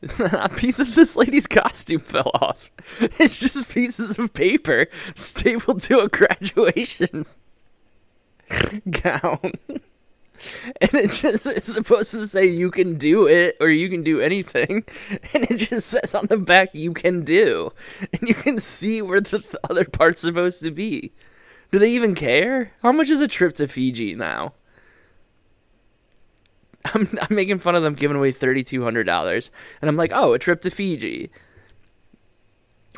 a 0.19 0.49
piece 0.49 0.81
of 0.81 0.95
this 0.95 1.15
lady's 1.15 1.47
costume 1.47 2.01
fell 2.01 2.31
off. 2.35 2.71
It's 3.01 3.41
just 3.41 3.73
pieces 3.73 4.19
of 4.19 4.33
paper 4.33 4.87
stapled 5.15 5.83
to 5.83 6.01
a 6.01 6.09
graduation 6.09 7.27
gown. 8.91 9.53
and 10.81 10.95
it 10.95 11.11
just 11.13 11.47
it's 11.47 11.73
supposed 11.73 12.13
to 12.13 12.27
say 12.27 12.47
you 12.47 12.71
can 12.71 12.97
do 12.97 13.29
it 13.29 13.57
or 13.61 13.69
you 13.69 13.91
can 13.91 14.03
do 14.03 14.21
anything. 14.21 14.85
And 15.35 15.45
it 15.51 15.59
just 15.59 15.89
says 15.89 16.15
on 16.15 16.27
the 16.27 16.39
back 16.39 16.75
you 16.75 16.95
can 16.95 17.23
do. 17.23 17.71
And 18.01 18.29
you 18.29 18.35
can 18.35 18.59
see 18.59 19.03
where 19.03 19.21
the 19.21 19.45
other 19.69 19.85
part's 19.85 20.23
supposed 20.23 20.63
to 20.63 20.71
be. 20.71 21.13
Do 21.71 21.79
they 21.79 21.93
even 21.93 22.15
care? 22.15 22.73
How 22.83 22.91
much 22.91 23.11
is 23.11 23.21
a 23.21 23.29
trip 23.29 23.53
to 23.55 23.69
fiji 23.69 24.15
now 24.15 24.55
i'm, 26.95 27.09
I'm 27.21 27.35
making 27.35 27.59
fun 27.59 27.75
of 27.75 27.83
them 27.83 27.95
giving 27.95 28.17
away 28.17 28.33
$3200 28.33 29.51
and 29.81 29.89
i'm 29.89 29.97
like 29.97 30.13
oh 30.15 30.33
a 30.33 30.39
trip 30.39 30.61
to 30.63 30.71
fiji 30.71 31.31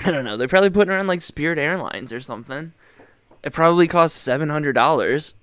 i 0.05 0.11
don't 0.11 0.25
know 0.25 0.37
they're 0.37 0.49
probably 0.49 0.71
putting 0.71 0.95
on 0.95 1.07
like 1.07 1.23
spirit 1.23 1.59
airlines 1.59 2.13
or 2.13 2.21
something 2.21 2.73
it 3.43 3.53
probably 3.53 3.89
costs 3.89 4.27
$700 4.27 5.35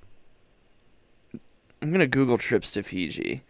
I'm 1.82 1.92
gonna 1.92 2.08
Google 2.08 2.38
trips 2.38 2.72
to 2.72 2.84
Fiji. 2.84 3.44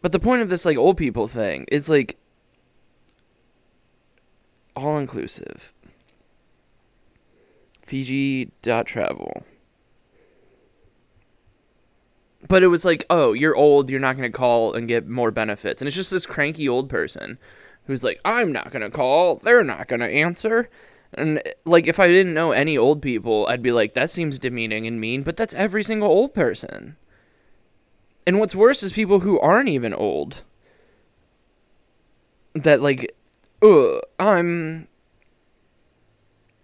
But 0.00 0.12
the 0.12 0.20
point 0.20 0.42
of 0.42 0.48
this 0.48 0.64
like 0.64 0.76
old 0.76 0.96
people 0.96 1.28
thing 1.28 1.66
is 1.70 1.88
like 1.88 2.16
all 4.74 4.98
inclusive. 4.98 5.72
Fiji.travel. 7.82 9.44
But 12.46 12.62
it 12.62 12.68
was 12.68 12.84
like, 12.84 13.04
oh, 13.10 13.32
you're 13.32 13.56
old, 13.56 13.90
you're 13.90 14.00
not 14.00 14.16
gonna 14.16 14.30
call 14.30 14.74
and 14.74 14.86
get 14.86 15.08
more 15.08 15.30
benefits. 15.30 15.82
And 15.82 15.86
it's 15.86 15.96
just 15.96 16.10
this 16.10 16.26
cranky 16.26 16.68
old 16.68 16.88
person 16.88 17.38
who's 17.86 18.04
like, 18.04 18.20
I'm 18.24 18.52
not 18.52 18.70
gonna 18.70 18.90
call, 18.90 19.36
they're 19.36 19.64
not 19.64 19.88
gonna 19.88 20.06
answer. 20.06 20.68
And 21.14 21.42
like 21.64 21.86
if 21.86 21.98
I 21.98 22.06
didn't 22.08 22.34
know 22.34 22.52
any 22.52 22.78
old 22.78 23.02
people, 23.02 23.46
I'd 23.48 23.62
be 23.62 23.72
like, 23.72 23.94
that 23.94 24.10
seems 24.10 24.38
demeaning 24.38 24.86
and 24.86 25.00
mean, 25.00 25.22
but 25.22 25.36
that's 25.36 25.54
every 25.54 25.82
single 25.82 26.08
old 26.08 26.34
person. 26.34 26.96
And 28.26 28.38
what's 28.38 28.54
worse 28.54 28.82
is 28.82 28.92
people 28.92 29.20
who 29.20 29.40
aren't 29.40 29.70
even 29.70 29.94
old. 29.94 30.42
That 32.54 32.80
like 32.80 33.14
Ugh, 33.62 34.00
I'm 34.18 34.86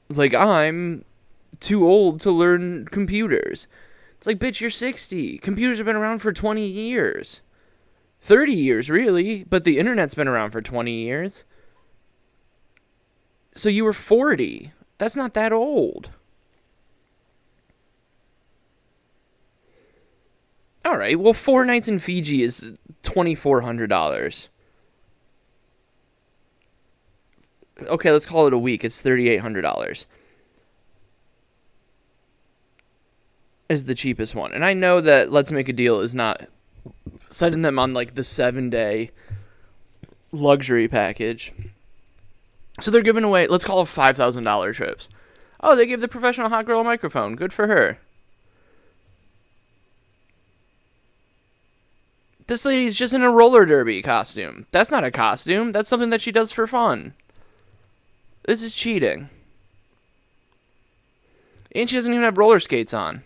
like 0.08 0.34
I'm 0.34 1.04
too 1.60 1.86
old 1.86 2.20
to 2.20 2.30
learn 2.30 2.86
computers. 2.86 3.66
It's 4.24 4.26
like, 4.26 4.38
bitch, 4.38 4.62
you're 4.62 4.70
60. 4.70 5.36
Computers 5.36 5.76
have 5.76 5.84
been 5.84 5.96
around 5.96 6.20
for 6.20 6.32
20 6.32 6.66
years. 6.66 7.42
30 8.22 8.54
years, 8.54 8.88
really, 8.88 9.44
but 9.44 9.64
the 9.64 9.78
internet's 9.78 10.14
been 10.14 10.28
around 10.28 10.50
for 10.50 10.62
20 10.62 10.90
years. 10.90 11.44
So 13.54 13.68
you 13.68 13.84
were 13.84 13.92
40. 13.92 14.72
That's 14.96 15.14
not 15.14 15.34
that 15.34 15.52
old. 15.52 16.08
All 20.86 20.96
right. 20.96 21.20
Well, 21.20 21.34
four 21.34 21.66
nights 21.66 21.88
in 21.88 21.98
Fiji 21.98 22.40
is 22.40 22.72
$2,400. 23.02 24.48
Okay, 27.82 28.10
let's 28.10 28.24
call 28.24 28.46
it 28.46 28.54
a 28.54 28.58
week. 28.58 28.86
It's 28.86 29.02
$3,800. 29.02 30.06
Is 33.68 33.84
the 33.84 33.94
cheapest 33.94 34.34
one. 34.34 34.52
And 34.52 34.64
I 34.64 34.74
know 34.74 35.00
that 35.00 35.32
Let's 35.32 35.50
Make 35.50 35.68
a 35.68 35.72
Deal 35.72 36.00
is 36.00 36.14
not 36.14 36.46
setting 37.30 37.62
them 37.62 37.78
on 37.78 37.94
like 37.94 38.14
the 38.14 38.22
seven 38.22 38.68
day 38.70 39.10
luxury 40.32 40.86
package. 40.86 41.52
So 42.80 42.90
they're 42.90 43.02
giving 43.02 43.24
away, 43.24 43.46
let's 43.46 43.64
call 43.64 43.80
it 43.82 43.86
$5,000 43.86 44.74
trips. 44.74 45.08
Oh, 45.60 45.76
they 45.76 45.86
give 45.86 46.00
the 46.00 46.08
professional 46.08 46.48
hot 46.48 46.66
girl 46.66 46.80
a 46.80 46.84
microphone. 46.84 47.36
Good 47.36 47.52
for 47.52 47.66
her. 47.66 47.98
This 52.46 52.64
lady's 52.64 52.96
just 52.96 53.14
in 53.14 53.22
a 53.22 53.30
roller 53.30 53.64
derby 53.64 54.02
costume. 54.02 54.66
That's 54.70 54.90
not 54.90 55.04
a 55.04 55.10
costume. 55.10 55.72
That's 55.72 55.88
something 55.88 56.10
that 56.10 56.20
she 56.20 56.32
does 56.32 56.52
for 56.52 56.66
fun. 56.66 57.14
This 58.44 58.62
is 58.62 58.74
cheating. 58.74 59.30
And 61.74 61.88
she 61.88 61.96
doesn't 61.96 62.12
even 62.12 62.24
have 62.24 62.36
roller 62.36 62.60
skates 62.60 62.92
on. 62.92 63.22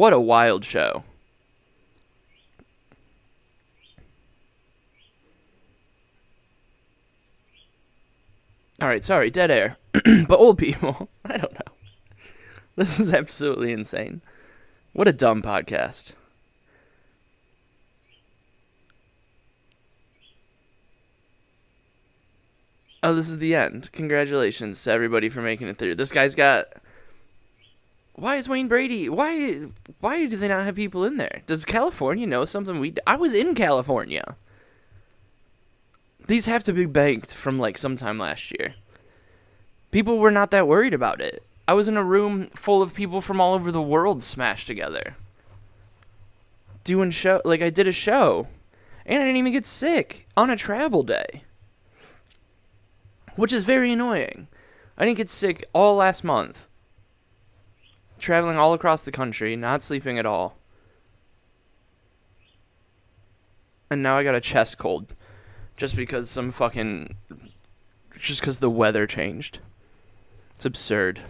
What 0.00 0.14
a 0.14 0.18
wild 0.18 0.64
show. 0.64 1.04
All 8.80 8.88
right, 8.88 9.04
sorry, 9.04 9.28
dead 9.28 9.50
air. 9.50 9.76
but 10.26 10.38
old 10.38 10.56
people, 10.56 11.10
I 11.26 11.36
don't 11.36 11.52
know. 11.52 11.74
This 12.76 12.98
is 12.98 13.12
absolutely 13.12 13.74
insane. 13.74 14.22
What 14.94 15.06
a 15.06 15.12
dumb 15.12 15.42
podcast. 15.42 16.14
Oh, 23.02 23.12
this 23.12 23.28
is 23.28 23.36
the 23.36 23.54
end. 23.54 23.92
Congratulations 23.92 24.82
to 24.84 24.92
everybody 24.92 25.28
for 25.28 25.42
making 25.42 25.68
it 25.68 25.76
through. 25.76 25.96
This 25.96 26.10
guy's 26.10 26.34
got 26.34 26.68
why 28.20 28.36
is 28.36 28.48
Wayne 28.50 28.68
Brady? 28.68 29.08
Why 29.08 29.66
why 30.00 30.26
do 30.26 30.36
they 30.36 30.48
not 30.48 30.66
have 30.66 30.76
people 30.76 31.04
in 31.04 31.16
there? 31.16 31.40
Does 31.46 31.64
California 31.64 32.26
know 32.26 32.44
something 32.44 32.78
we? 32.78 32.94
I 33.06 33.16
was 33.16 33.32
in 33.32 33.54
California. 33.54 34.36
These 36.26 36.44
have 36.46 36.62
to 36.64 36.74
be 36.74 36.84
banked 36.84 37.32
from 37.32 37.58
like 37.58 37.78
sometime 37.78 38.18
last 38.18 38.52
year. 38.58 38.74
People 39.90 40.18
were 40.18 40.30
not 40.30 40.50
that 40.50 40.68
worried 40.68 40.92
about 40.92 41.22
it. 41.22 41.42
I 41.66 41.72
was 41.72 41.88
in 41.88 41.96
a 41.96 42.04
room 42.04 42.50
full 42.50 42.82
of 42.82 42.94
people 42.94 43.22
from 43.22 43.40
all 43.40 43.54
over 43.54 43.72
the 43.72 43.80
world 43.80 44.22
smashed 44.22 44.66
together. 44.66 45.16
Doing 46.84 47.10
show 47.10 47.40
like 47.44 47.62
I 47.62 47.70
did 47.70 47.88
a 47.88 47.92
show. 47.92 48.46
And 49.06 49.20
I 49.20 49.24
didn't 49.24 49.38
even 49.38 49.52
get 49.52 49.66
sick 49.66 50.28
on 50.36 50.50
a 50.50 50.56
travel 50.56 51.02
day. 51.02 51.42
Which 53.36 53.52
is 53.52 53.64
very 53.64 53.92
annoying. 53.92 54.46
I 54.98 55.06
didn't 55.06 55.16
get 55.16 55.30
sick 55.30 55.66
all 55.72 55.96
last 55.96 56.22
month 56.22 56.69
traveling 58.20 58.56
all 58.56 58.74
across 58.74 59.02
the 59.02 59.12
country, 59.12 59.56
not 59.56 59.82
sleeping 59.82 60.18
at 60.18 60.26
all. 60.26 60.56
And 63.90 64.02
now 64.02 64.16
I 64.16 64.22
got 64.22 64.34
a 64.34 64.40
chest 64.40 64.78
cold 64.78 65.14
just 65.76 65.96
because 65.96 66.30
some 66.30 66.52
fucking 66.52 67.16
just 68.18 68.40
because 68.40 68.58
the 68.58 68.70
weather 68.70 69.06
changed. 69.06 69.58
It's 70.54 70.64
absurd. 70.64 71.20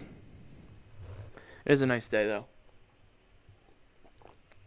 It 1.65 1.73
is 1.73 1.83
a 1.83 1.87
nice 1.87 2.09
day 2.09 2.27
though. 2.27 2.45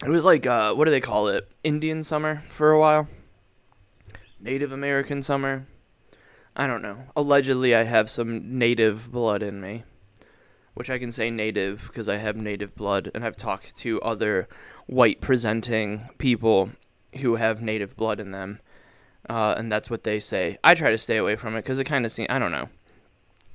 It 0.03 0.09
was 0.09 0.25
like 0.25 0.47
uh, 0.47 0.73
what 0.73 0.85
do 0.85 0.91
they 0.91 1.01
call 1.01 1.27
it? 1.27 1.47
Indian 1.63 2.03
summer 2.03 2.41
for 2.49 2.71
a 2.71 2.79
while. 2.79 3.07
Native 4.39 4.71
American 4.71 5.21
summer. 5.21 5.67
I 6.55 6.65
don't 6.65 6.81
know. 6.81 6.97
Allegedly 7.15 7.75
I 7.75 7.83
have 7.83 8.09
some 8.09 8.57
native 8.57 9.11
blood 9.11 9.43
in 9.43 9.61
me 9.61 9.83
which 10.73 10.89
I 10.89 10.97
can 10.97 11.11
say 11.11 11.29
native 11.29 11.83
because 11.87 12.09
I 12.09 12.17
have 12.17 12.35
native 12.35 12.75
blood, 12.75 13.11
and 13.13 13.23
I've 13.23 13.37
talked 13.37 13.75
to 13.77 14.01
other 14.01 14.47
white 14.87 15.21
presenting 15.21 16.09
people 16.17 16.69
who 17.19 17.35
have 17.35 17.61
native 17.61 17.95
blood 17.95 18.19
in 18.19 18.31
them, 18.31 18.59
uh, 19.29 19.55
and 19.57 19.71
that's 19.71 19.89
what 19.89 20.03
they 20.03 20.19
say. 20.19 20.57
I 20.63 20.73
try 20.73 20.91
to 20.91 20.97
stay 20.97 21.17
away 21.17 21.35
from 21.35 21.55
it 21.55 21.63
because 21.63 21.79
it 21.79 21.85
kind 21.85 22.05
of 22.05 22.11
seems 22.11 22.29
I 22.29 22.39
don't 22.39 22.51
know. 22.51 22.69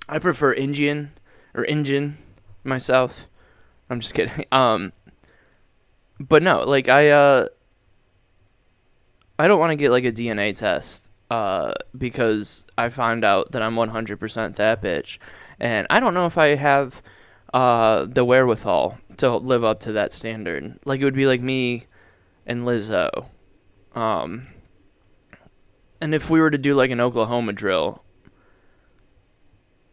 I 0.08 0.18
prefer 0.18 0.52
Indian 0.52 1.12
or 1.54 1.64
Indian 1.64 2.16
myself. 2.64 3.26
I'm 3.90 4.00
just 4.00 4.14
kidding. 4.14 4.44
Um, 4.52 4.92
but 6.20 6.42
no, 6.42 6.64
like 6.64 6.88
I 6.88 7.10
uh, 7.10 7.46
I 9.38 9.46
don't 9.46 9.60
want 9.60 9.70
to 9.70 9.76
get 9.76 9.90
like 9.90 10.04
a 10.04 10.12
DNA 10.12 10.56
test 10.56 11.07
uh, 11.30 11.72
because 11.96 12.64
I 12.76 12.88
found 12.88 13.24
out 13.24 13.52
that 13.52 13.62
I'm 13.62 13.74
100% 13.74 14.56
that 14.56 14.82
bitch. 14.82 15.18
And 15.60 15.86
I 15.90 16.00
don't 16.00 16.14
know 16.14 16.26
if 16.26 16.38
I 16.38 16.48
have 16.54 17.02
uh, 17.52 18.06
the 18.06 18.24
wherewithal 18.24 18.98
to 19.18 19.36
live 19.36 19.64
up 19.64 19.80
to 19.80 19.92
that 19.92 20.12
standard. 20.12 20.78
Like, 20.84 21.00
it 21.00 21.04
would 21.04 21.14
be 21.14 21.26
like 21.26 21.40
me 21.40 21.86
and 22.46 22.64
Lizzo. 22.64 23.26
Um, 23.94 24.46
and 26.00 26.14
if 26.14 26.30
we 26.30 26.40
were 26.40 26.50
to 26.50 26.58
do 26.58 26.74
like 26.74 26.90
an 26.90 27.00
Oklahoma 27.00 27.52
drill, 27.52 28.02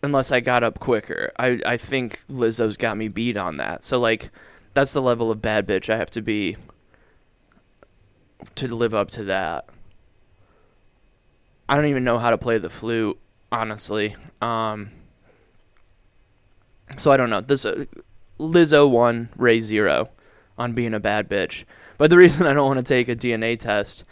unless 0.03 0.31
I 0.31 0.39
got 0.39 0.63
up 0.63 0.79
quicker, 0.79 1.31
I, 1.37 1.59
I 1.65 1.77
think 1.77 2.23
Lizzo's 2.29 2.77
got 2.77 2.97
me 2.97 3.07
beat 3.07 3.37
on 3.37 3.57
that. 3.57 3.83
So, 3.83 3.99
like, 3.99 4.31
that's 4.73 4.93
the 4.93 5.01
level 5.01 5.31
of 5.31 5.41
bad 5.41 5.67
bitch 5.67 5.91
I 5.91 5.97
have 5.97 6.11
to 6.11 6.21
be 6.21 6.57
to 8.55 8.73
live 8.73 8.93
up 8.93 9.09
to 9.11 9.23
that. 9.25 9.67
I 11.67 11.75
don't 11.75 11.85
even 11.85 12.03
know 12.03 12.19
how 12.19 12.29
to 12.29 12.37
play 12.37 12.57
the 12.57 12.69
flute, 12.69 13.17
honestly. 13.51 14.15
Um, 14.41 14.91
so 16.97 17.11
I 17.11 17.17
don't 17.17 17.29
know. 17.29 17.41
This 17.41 17.65
uh, 17.65 17.85
Lizzo 18.39 18.89
one, 18.89 19.29
Ray 19.35 19.61
zero, 19.61 20.09
on 20.57 20.73
being 20.73 20.93
a 20.93 20.99
bad 20.99 21.29
bitch. 21.29 21.63
But 21.97 22.09
the 22.09 22.17
reason 22.23 22.45
I 22.45 22.53
don't 22.53 22.67
want 22.67 22.85
to 22.85 22.93
take 22.93 23.09
a 23.09 23.15
DNA 23.15 23.59
test 23.59 24.03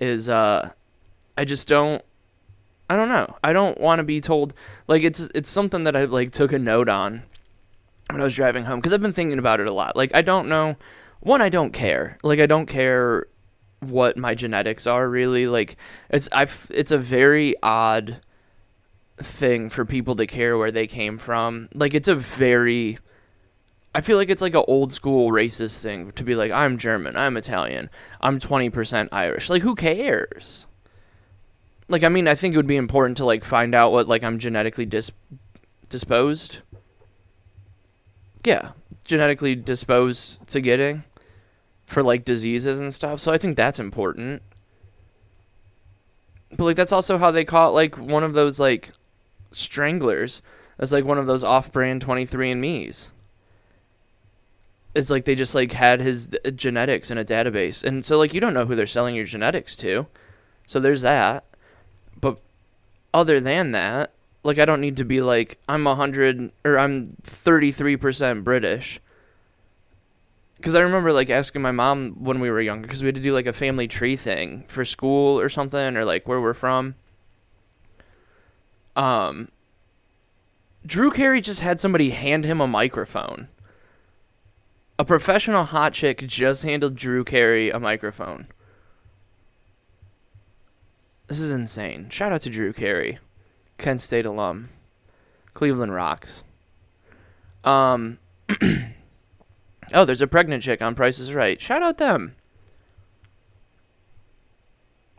is 0.00 0.28
uh, 0.28 0.70
I 1.36 1.44
just 1.44 1.68
don't. 1.68 2.02
I 2.88 2.96
don't 2.96 3.08
know. 3.08 3.36
I 3.44 3.52
don't 3.52 3.80
want 3.80 4.00
to 4.00 4.04
be 4.04 4.20
told 4.20 4.52
like 4.88 5.04
it's 5.04 5.20
it's 5.34 5.48
something 5.48 5.84
that 5.84 5.94
I 5.94 6.04
like 6.06 6.32
took 6.32 6.52
a 6.52 6.58
note 6.58 6.88
on 6.88 7.22
when 8.10 8.20
I 8.20 8.24
was 8.24 8.34
driving 8.34 8.64
home 8.64 8.80
because 8.80 8.92
I've 8.92 9.00
been 9.00 9.12
thinking 9.12 9.38
about 9.38 9.60
it 9.60 9.68
a 9.68 9.72
lot. 9.72 9.96
Like 9.96 10.14
I 10.14 10.22
don't 10.22 10.48
know. 10.48 10.76
One, 11.20 11.40
I 11.40 11.50
don't 11.50 11.72
care. 11.72 12.18
Like 12.22 12.40
I 12.40 12.46
don't 12.46 12.66
care 12.66 13.26
what 13.80 14.16
my 14.16 14.34
genetics 14.34 14.86
are 14.86 15.08
really 15.08 15.46
like 15.46 15.76
it's 16.10 16.28
I've 16.32 16.70
it's 16.72 16.92
a 16.92 16.98
very 16.98 17.54
odd 17.62 18.20
thing 19.18 19.68
for 19.70 19.84
people 19.84 20.16
to 20.16 20.26
care 20.26 20.56
where 20.56 20.70
they 20.70 20.86
came 20.86 21.18
from 21.18 21.68
like 21.74 21.94
it's 21.94 22.08
a 22.08 22.14
very 22.14 22.98
I 23.94 24.02
feel 24.02 24.16
like 24.16 24.30
it's 24.30 24.42
like 24.42 24.54
an 24.54 24.64
old 24.68 24.92
school 24.92 25.30
racist 25.32 25.82
thing 25.82 26.12
to 26.12 26.22
be 26.22 26.36
like 26.36 26.52
I'm 26.52 26.78
German, 26.78 27.16
I'm 27.16 27.36
Italian, 27.36 27.90
I'm 28.20 28.38
20% 28.38 29.08
Irish. 29.10 29.50
Like 29.50 29.62
who 29.62 29.74
cares? 29.74 30.66
Like 31.88 32.04
I 32.04 32.08
mean, 32.08 32.28
I 32.28 32.36
think 32.36 32.54
it 32.54 32.56
would 32.56 32.68
be 32.68 32.76
important 32.76 33.16
to 33.16 33.24
like 33.24 33.44
find 33.44 33.74
out 33.74 33.90
what 33.90 34.06
like 34.06 34.22
I'm 34.22 34.38
genetically 34.38 34.86
dis- 34.86 35.10
disposed. 35.88 36.58
Yeah, 38.44 38.70
genetically 39.04 39.56
disposed 39.56 40.46
to 40.48 40.60
getting 40.60 41.02
for 41.90 42.04
like 42.04 42.24
diseases 42.24 42.78
and 42.78 42.94
stuff. 42.94 43.18
So 43.18 43.32
I 43.32 43.38
think 43.38 43.56
that's 43.56 43.80
important. 43.80 44.42
But 46.56 46.64
like 46.64 46.76
that's 46.76 46.92
also 46.92 47.18
how 47.18 47.32
they 47.32 47.44
caught 47.44 47.74
like 47.74 47.98
one 47.98 48.22
of 48.22 48.32
those 48.32 48.60
like 48.60 48.92
stranglers 49.50 50.40
as 50.78 50.92
like 50.92 51.04
one 51.04 51.18
of 51.18 51.26
those 51.26 51.42
off-brand 51.42 52.04
23andme's. 52.04 53.10
It's 54.94 55.10
like 55.10 55.24
they 55.24 55.34
just 55.34 55.54
like 55.54 55.72
had 55.72 56.00
his 56.00 56.28
uh, 56.44 56.50
genetics 56.50 57.10
in 57.10 57.18
a 57.18 57.24
database. 57.24 57.82
And 57.82 58.04
so 58.04 58.18
like 58.18 58.34
you 58.34 58.40
don't 58.40 58.54
know 58.54 58.66
who 58.66 58.76
they're 58.76 58.86
selling 58.86 59.16
your 59.16 59.24
genetics 59.24 59.74
to. 59.76 60.06
So 60.66 60.78
there's 60.78 61.02
that. 61.02 61.44
But 62.20 62.38
other 63.12 63.40
than 63.40 63.72
that, 63.72 64.12
like 64.44 64.60
I 64.60 64.64
don't 64.64 64.80
need 64.80 64.96
to 64.98 65.04
be 65.04 65.22
like 65.22 65.58
I'm 65.68 65.84
100 65.84 66.52
or 66.64 66.78
I'm 66.78 67.16
33% 67.24 68.44
British 68.44 69.00
because 70.60 70.74
I 70.74 70.80
remember 70.80 71.10
like 71.14 71.30
asking 71.30 71.62
my 71.62 71.70
mom 71.70 72.16
when 72.22 72.38
we 72.38 72.50
were 72.50 72.60
younger 72.60 72.86
because 72.86 73.00
we 73.02 73.06
had 73.06 73.14
to 73.14 73.20
do 73.22 73.32
like 73.32 73.46
a 73.46 73.52
family 73.52 73.88
tree 73.88 74.14
thing 74.14 74.64
for 74.68 74.84
school 74.84 75.40
or 75.40 75.48
something 75.48 75.96
or 75.96 76.04
like 76.04 76.28
where 76.28 76.38
we're 76.38 76.52
from. 76.52 76.94
Um, 78.94 79.48
Drew 80.84 81.10
Carey 81.12 81.40
just 81.40 81.60
had 81.60 81.80
somebody 81.80 82.10
hand 82.10 82.44
him 82.44 82.60
a 82.60 82.66
microphone. 82.66 83.48
A 84.98 85.04
professional 85.04 85.64
hot 85.64 85.94
chick 85.94 86.26
just 86.26 86.62
handed 86.62 86.94
Drew 86.94 87.24
Carey 87.24 87.70
a 87.70 87.80
microphone. 87.80 88.46
This 91.26 91.40
is 91.40 91.52
insane. 91.52 92.10
Shout 92.10 92.32
out 92.32 92.42
to 92.42 92.50
Drew 92.50 92.74
Carey, 92.74 93.18
Kent 93.78 94.02
State 94.02 94.26
alum, 94.26 94.68
Cleveland 95.54 95.94
rocks. 95.94 96.44
Um. 97.64 98.18
Oh, 99.92 100.04
there's 100.04 100.22
a 100.22 100.26
pregnant 100.26 100.62
chick 100.62 100.82
on 100.82 100.94
Price 100.94 101.18
is 101.18 101.34
Right. 101.34 101.60
Shout 101.60 101.82
out 101.82 101.98
them. 101.98 102.36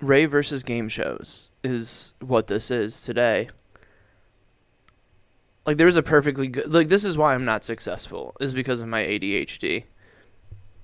Ray 0.01 0.25
versus 0.25 0.63
game 0.63 0.89
shows 0.89 1.49
is 1.63 2.13
what 2.21 2.47
this 2.47 2.71
is 2.71 3.01
today. 3.03 3.49
Like 5.65 5.77
there's 5.77 5.97
a 5.97 6.03
perfectly 6.03 6.47
good 6.47 6.73
like 6.73 6.89
this 6.89 7.05
is 7.05 7.17
why 7.17 7.35
I'm 7.35 7.45
not 7.45 7.63
successful 7.63 8.35
is 8.39 8.53
because 8.53 8.81
of 8.81 8.87
my 8.87 9.03
ADHD. 9.03 9.83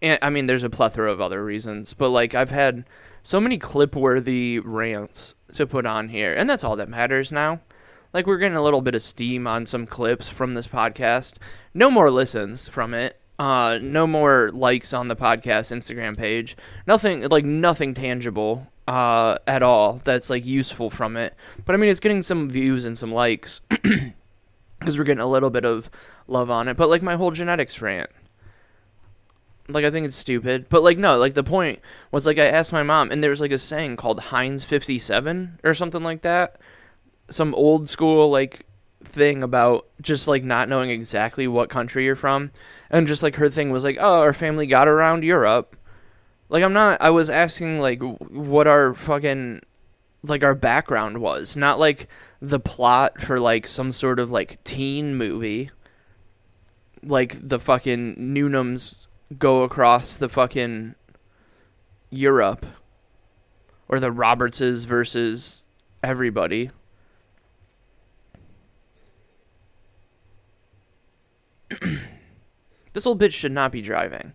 And 0.04 0.20
I 0.22 0.30
mean 0.30 0.46
there's 0.46 0.64
a 0.64 0.70
plethora 0.70 1.12
of 1.12 1.20
other 1.20 1.44
reasons, 1.44 1.94
but 1.94 2.10
like 2.10 2.36
I've 2.36 2.52
had 2.52 2.86
so 3.24 3.40
many 3.40 3.58
clip 3.58 3.96
worthy 3.96 4.60
rants 4.60 5.34
to 5.54 5.66
put 5.66 5.88
on 5.88 6.10
here, 6.10 6.34
and 6.34 6.48
that's 6.48 6.64
all 6.64 6.76
that 6.76 6.90
matters 6.90 7.32
now. 7.32 7.60
Like 8.14 8.28
we're 8.28 8.38
getting 8.38 8.58
a 8.58 8.64
little 8.64 8.82
bit 8.82 8.96
of 8.96 9.02
steam 9.02 9.48
on 9.48 9.66
some 9.66 9.88
clips 9.88 10.30
from 10.30 10.54
this 10.54 10.68
podcast. 10.68 11.38
No 11.74 11.90
more 11.90 12.12
listens 12.12 12.68
from 12.68 12.94
it. 12.94 13.20
Uh, 13.40 13.78
no 13.82 14.08
more 14.08 14.50
likes 14.52 14.94
on 14.94 15.08
the 15.08 15.16
podcast 15.16 15.76
Instagram 15.76 16.18
page. 16.18 16.58
Nothing 16.88 17.28
like 17.30 17.46
nothing 17.46 17.94
tangible 17.94 18.68
uh, 18.88 19.38
at 19.46 19.62
all 19.62 20.02
that's 20.06 20.30
like 20.30 20.46
useful 20.46 20.90
from 20.90 21.18
it. 21.18 21.36
But 21.66 21.76
I 21.76 21.78
mean, 21.78 21.90
it's 21.90 22.00
getting 22.00 22.22
some 22.22 22.50
views 22.50 22.86
and 22.86 22.98
some 22.98 23.12
likes 23.12 23.62
because 23.70 24.98
we're 24.98 25.04
getting 25.04 25.22
a 25.22 25.28
little 25.28 25.50
bit 25.50 25.66
of 25.66 25.90
love 26.28 26.50
on 26.50 26.68
it. 26.68 26.78
But 26.78 26.90
like 26.90 27.02
my 27.02 27.16
whole 27.16 27.32
genetics 27.32 27.82
rant, 27.82 28.10
like 29.68 29.86
I 29.86 29.92
think 29.92 30.06
it's 30.06 30.16
stupid. 30.16 30.68
But 30.70 30.84
like 30.84 30.98
no, 30.98 31.18
like 31.18 31.34
the 31.34 31.44
point 31.44 31.80
was 32.12 32.26
like 32.26 32.40
I 32.40 32.48
asked 32.48 32.74
my 32.74 32.84
mom, 32.84 33.12
and 33.12 33.22
there 33.24 33.30
was 33.30 33.42
like 33.42 33.52
a 33.52 33.58
saying 33.58 33.98
called 33.98 34.20
Heinz 34.20 34.64
fifty 34.64 35.00
seven 35.00 35.60
or 35.64 35.74
something 35.74 36.04
like 36.04 36.22
that. 36.22 36.60
Some 37.30 37.54
old 37.56 37.90
school 37.90 38.30
like 38.30 38.66
thing 39.04 39.44
about 39.44 39.88
just 40.02 40.28
like 40.28 40.44
not 40.44 40.70
knowing 40.70 40.90
exactly 40.90 41.48
what 41.48 41.70
country 41.70 42.06
you're 42.06 42.16
from. 42.16 42.52
And 42.90 43.08
just 43.08 43.24
like 43.24 43.36
her 43.36 43.50
thing 43.50 43.72
was 43.72 43.84
like 43.84 43.98
oh 44.00 44.22
our 44.22 44.34
family 44.34 44.68
got 44.68 44.88
around 44.88 45.24
europe. 45.24 45.76
Like 46.50 46.64
i'm 46.64 46.74
not 46.74 47.02
i 47.02 47.10
was 47.10 47.30
asking 47.30 47.80
like 47.80 48.02
what 48.02 48.68
our 48.68 48.94
fucking 48.94 49.62
like 50.24 50.44
our 50.44 50.56
background 50.56 51.20
was. 51.20 51.56
Not 51.56 51.80
like 51.80 52.08
the 52.42 52.60
plot 52.60 53.22
for 53.22 53.40
like 53.40 53.68
some 53.68 53.92
sort 53.92 54.20
of 54.20 54.32
like 54.32 54.64
teen 54.64 55.16
movie. 55.16 55.72
Like 57.04 57.38
the 57.40 57.60
fucking 57.60 58.16
Newnhams 58.16 59.08
go 59.38 59.64
across 59.64 60.18
the 60.18 60.30
fucking 60.30 60.96
Europe. 62.10 62.66
Or 63.90 64.00
the 64.00 64.12
Robertses 64.12 64.86
versus 64.86 65.66
everybody. 66.04 66.72
this 72.94 73.06
old 73.06 73.20
bitch 73.20 73.34
should 73.34 73.52
not 73.52 73.72
be 73.72 73.82
driving. 73.82 74.34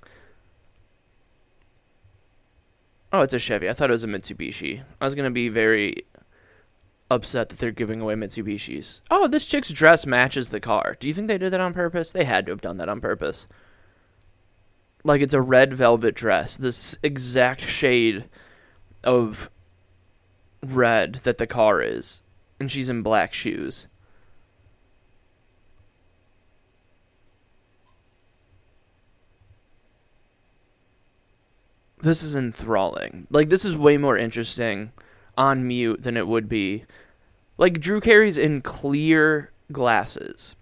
Oh, 3.13 3.21
it's 3.21 3.35
a 3.35 3.39
Chevy. 3.39 3.69
I 3.69 3.75
thought 3.75 3.91
it 3.91 3.93
was 3.93 4.05
a 4.05 4.09
Mitsubishi. 4.09 4.83
I 5.01 5.05
was 5.05 5.15
going 5.15 5.27
to 5.27 5.31
be 5.31 5.49
very 5.49 6.07
upset 7.11 7.51
that 7.51 7.59
they're 7.59 7.71
giving 7.71 8.01
away 8.01 8.15
Mitsubishis. 8.15 9.03
Oh, 9.11 9.29
this 9.29 9.45
chick's 9.45 9.71
dress 9.71 10.07
matches 10.07 10.49
the 10.49 10.61
car. 10.61 10.97
Do 10.99 11.09
you 11.09 11.15
think 11.15 11.29
they 11.29 11.39
did 11.39 11.53
that 11.53 11.61
on 11.61 11.75
purpose? 11.75 12.13
They 12.13 12.25
had 12.25 12.47
to 12.47 12.53
have 12.53 12.63
done 12.63 12.79
that 12.79 12.89
on 12.89 13.01
purpose. 13.01 13.47
Like 15.05 15.21
it's 15.21 15.35
a 15.35 15.41
red 15.41 15.75
velvet 15.75 16.15
dress, 16.15 16.57
this 16.57 16.97
exact 17.03 17.63
shade 17.63 18.25
of 19.05 19.51
red 20.65 21.17
that 21.25 21.39
the 21.39 21.47
car 21.47 21.83
is, 21.83 22.23
and 22.61 22.71
she's 22.71 22.89
in 22.89 23.03
black 23.03 23.35
shoes. 23.35 23.89
This 32.03 32.25
is 32.25 32.35
enthralling. 32.35 33.29
Like 33.31 33.49
this 33.49 33.65
is 33.65 33.77
way 33.77 33.97
more 33.97 34.19
interesting 34.19 34.93
on 35.39 35.67
mute 35.67 36.03
than 36.03 36.17
it 36.17 36.27
would 36.27 36.49
be. 36.49 36.85
Like 37.59 37.81
Drew 37.81 38.01
Carey's 38.01 38.39
in 38.39 38.61
clear 38.61 39.53
glasses. 39.71 40.57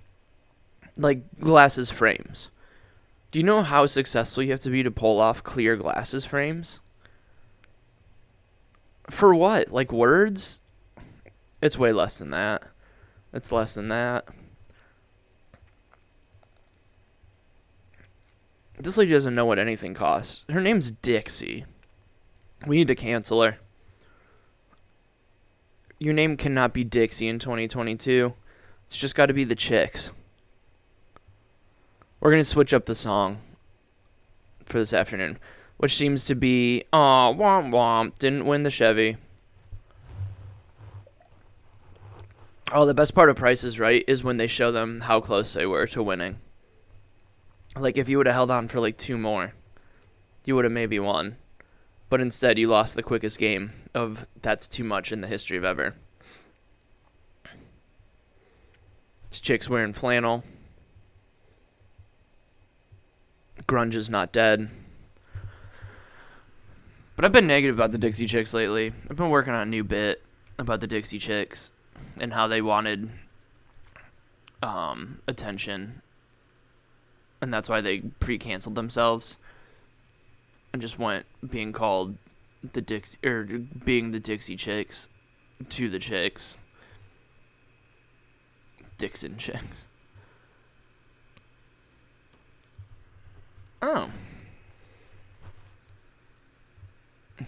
Like 0.98 1.22
glasses 1.40 1.90
frames. 1.90 2.50
Do 3.30 3.38
you 3.38 3.42
know 3.42 3.62
how 3.62 3.86
successful 3.86 4.42
you 4.42 4.50
have 4.50 4.60
to 4.60 4.70
be 4.70 4.82
to 4.82 4.90
pull 4.90 5.18
off 5.18 5.42
clear 5.42 5.76
glasses 5.76 6.26
frames? 6.26 6.78
For 9.08 9.34
what? 9.34 9.72
Like 9.72 9.92
words? 9.92 10.60
It's 11.62 11.78
way 11.78 11.92
less 11.92 12.18
than 12.18 12.30
that. 12.30 12.64
It's 13.32 13.50
less 13.50 13.74
than 13.74 13.88
that. 13.88 14.28
This 18.82 18.96
lady 18.96 19.12
doesn't 19.12 19.34
know 19.34 19.44
what 19.44 19.58
anything 19.58 19.92
costs. 19.92 20.44
Her 20.48 20.60
name's 20.60 20.90
Dixie. 20.90 21.66
We 22.66 22.76
need 22.76 22.88
to 22.88 22.94
cancel 22.94 23.42
her. 23.42 23.58
Your 25.98 26.14
name 26.14 26.38
cannot 26.38 26.72
be 26.72 26.82
Dixie 26.82 27.28
in 27.28 27.38
2022. 27.38 28.32
It's 28.86 28.98
just 28.98 29.14
got 29.14 29.26
to 29.26 29.34
be 29.34 29.44
the 29.44 29.54
chicks. 29.54 30.12
We're 32.20 32.30
going 32.30 32.40
to 32.40 32.44
switch 32.44 32.72
up 32.72 32.86
the 32.86 32.94
song 32.94 33.38
for 34.64 34.78
this 34.78 34.94
afternoon, 34.94 35.38
which 35.76 35.96
seems 35.96 36.24
to 36.24 36.34
be 36.34 36.84
Aw, 36.92 37.34
Womp 37.34 37.70
Womp 37.70 38.18
didn't 38.18 38.46
win 38.46 38.62
the 38.62 38.70
Chevy. 38.70 39.18
Oh, 42.72 42.86
the 42.86 42.94
best 42.94 43.14
part 43.14 43.28
of 43.28 43.36
Price 43.36 43.62
is 43.62 43.78
Right 43.78 44.04
is 44.08 44.24
when 44.24 44.38
they 44.38 44.46
show 44.46 44.72
them 44.72 45.00
how 45.00 45.20
close 45.20 45.52
they 45.52 45.66
were 45.66 45.86
to 45.88 46.02
winning. 46.02 46.38
Like, 47.76 47.96
if 47.96 48.08
you 48.08 48.18
would 48.18 48.26
have 48.26 48.34
held 48.34 48.50
on 48.50 48.68
for 48.68 48.80
like 48.80 48.96
two 48.98 49.16
more, 49.16 49.52
you 50.44 50.56
would 50.56 50.64
have 50.64 50.72
maybe 50.72 50.98
won 50.98 51.36
but 52.10 52.20
instead 52.20 52.58
you 52.58 52.68
lost 52.68 52.96
the 52.96 53.02
quickest 53.02 53.38
game 53.38 53.72
of 53.94 54.26
that's 54.42 54.68
too 54.68 54.84
much 54.84 55.12
in 55.12 55.22
the 55.22 55.28
history 55.28 55.56
of 55.56 55.64
ever. 55.64 55.94
This 59.30 59.40
chick's 59.40 59.70
wearing 59.70 59.92
flannel. 59.92 60.42
Grunge 63.66 63.94
is 63.94 64.10
not 64.10 64.32
dead. 64.32 64.68
But 67.14 67.24
I've 67.24 67.32
been 67.32 67.46
negative 67.46 67.76
about 67.76 67.92
the 67.92 67.98
Dixie 67.98 68.26
Chicks 68.26 68.52
lately. 68.52 68.92
I've 69.08 69.16
been 69.16 69.30
working 69.30 69.52
on 69.52 69.62
a 69.62 69.70
new 69.70 69.84
bit 69.84 70.20
about 70.58 70.80
the 70.80 70.88
Dixie 70.88 71.18
Chicks 71.18 71.70
and 72.18 72.32
how 72.32 72.48
they 72.48 72.60
wanted 72.60 73.08
um, 74.62 75.20
attention. 75.28 76.02
And 77.40 77.52
that's 77.52 77.68
why 77.68 77.80
they 77.80 78.00
pre 78.20 78.38
canceled 78.38 78.74
themselves 78.74 79.36
and 80.72 80.80
just 80.82 80.98
went 80.98 81.26
being 81.50 81.72
called 81.72 82.16
the 82.72 82.82
Dixie 82.82 83.18
or 83.26 83.44
being 83.44 84.10
the 84.10 84.20
Dixie 84.20 84.56
Chicks 84.56 85.08
to 85.68 85.88
the 85.88 85.98
Chicks. 85.98 86.58
Dixon 88.98 89.36
Chicks. 89.38 89.88
Oh. 93.82 94.10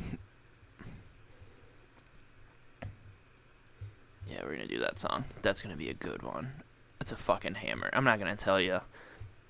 yeah, 4.26 4.40
we're 4.42 4.52
gonna 4.52 4.66
do 4.66 4.78
that 4.78 4.98
song. 4.98 5.26
That's 5.42 5.61
gonna 5.61 5.76
be 5.76 5.90
a 5.90 5.94
good 5.94 6.22
one. 6.22 6.50
That's 6.98 7.12
a 7.12 7.16
fucking 7.16 7.55
hammer. 7.55 7.90
I'm 7.92 8.05
not 8.05 8.18
gonna 8.18 8.35
tell 8.35 8.59
you 8.59 8.81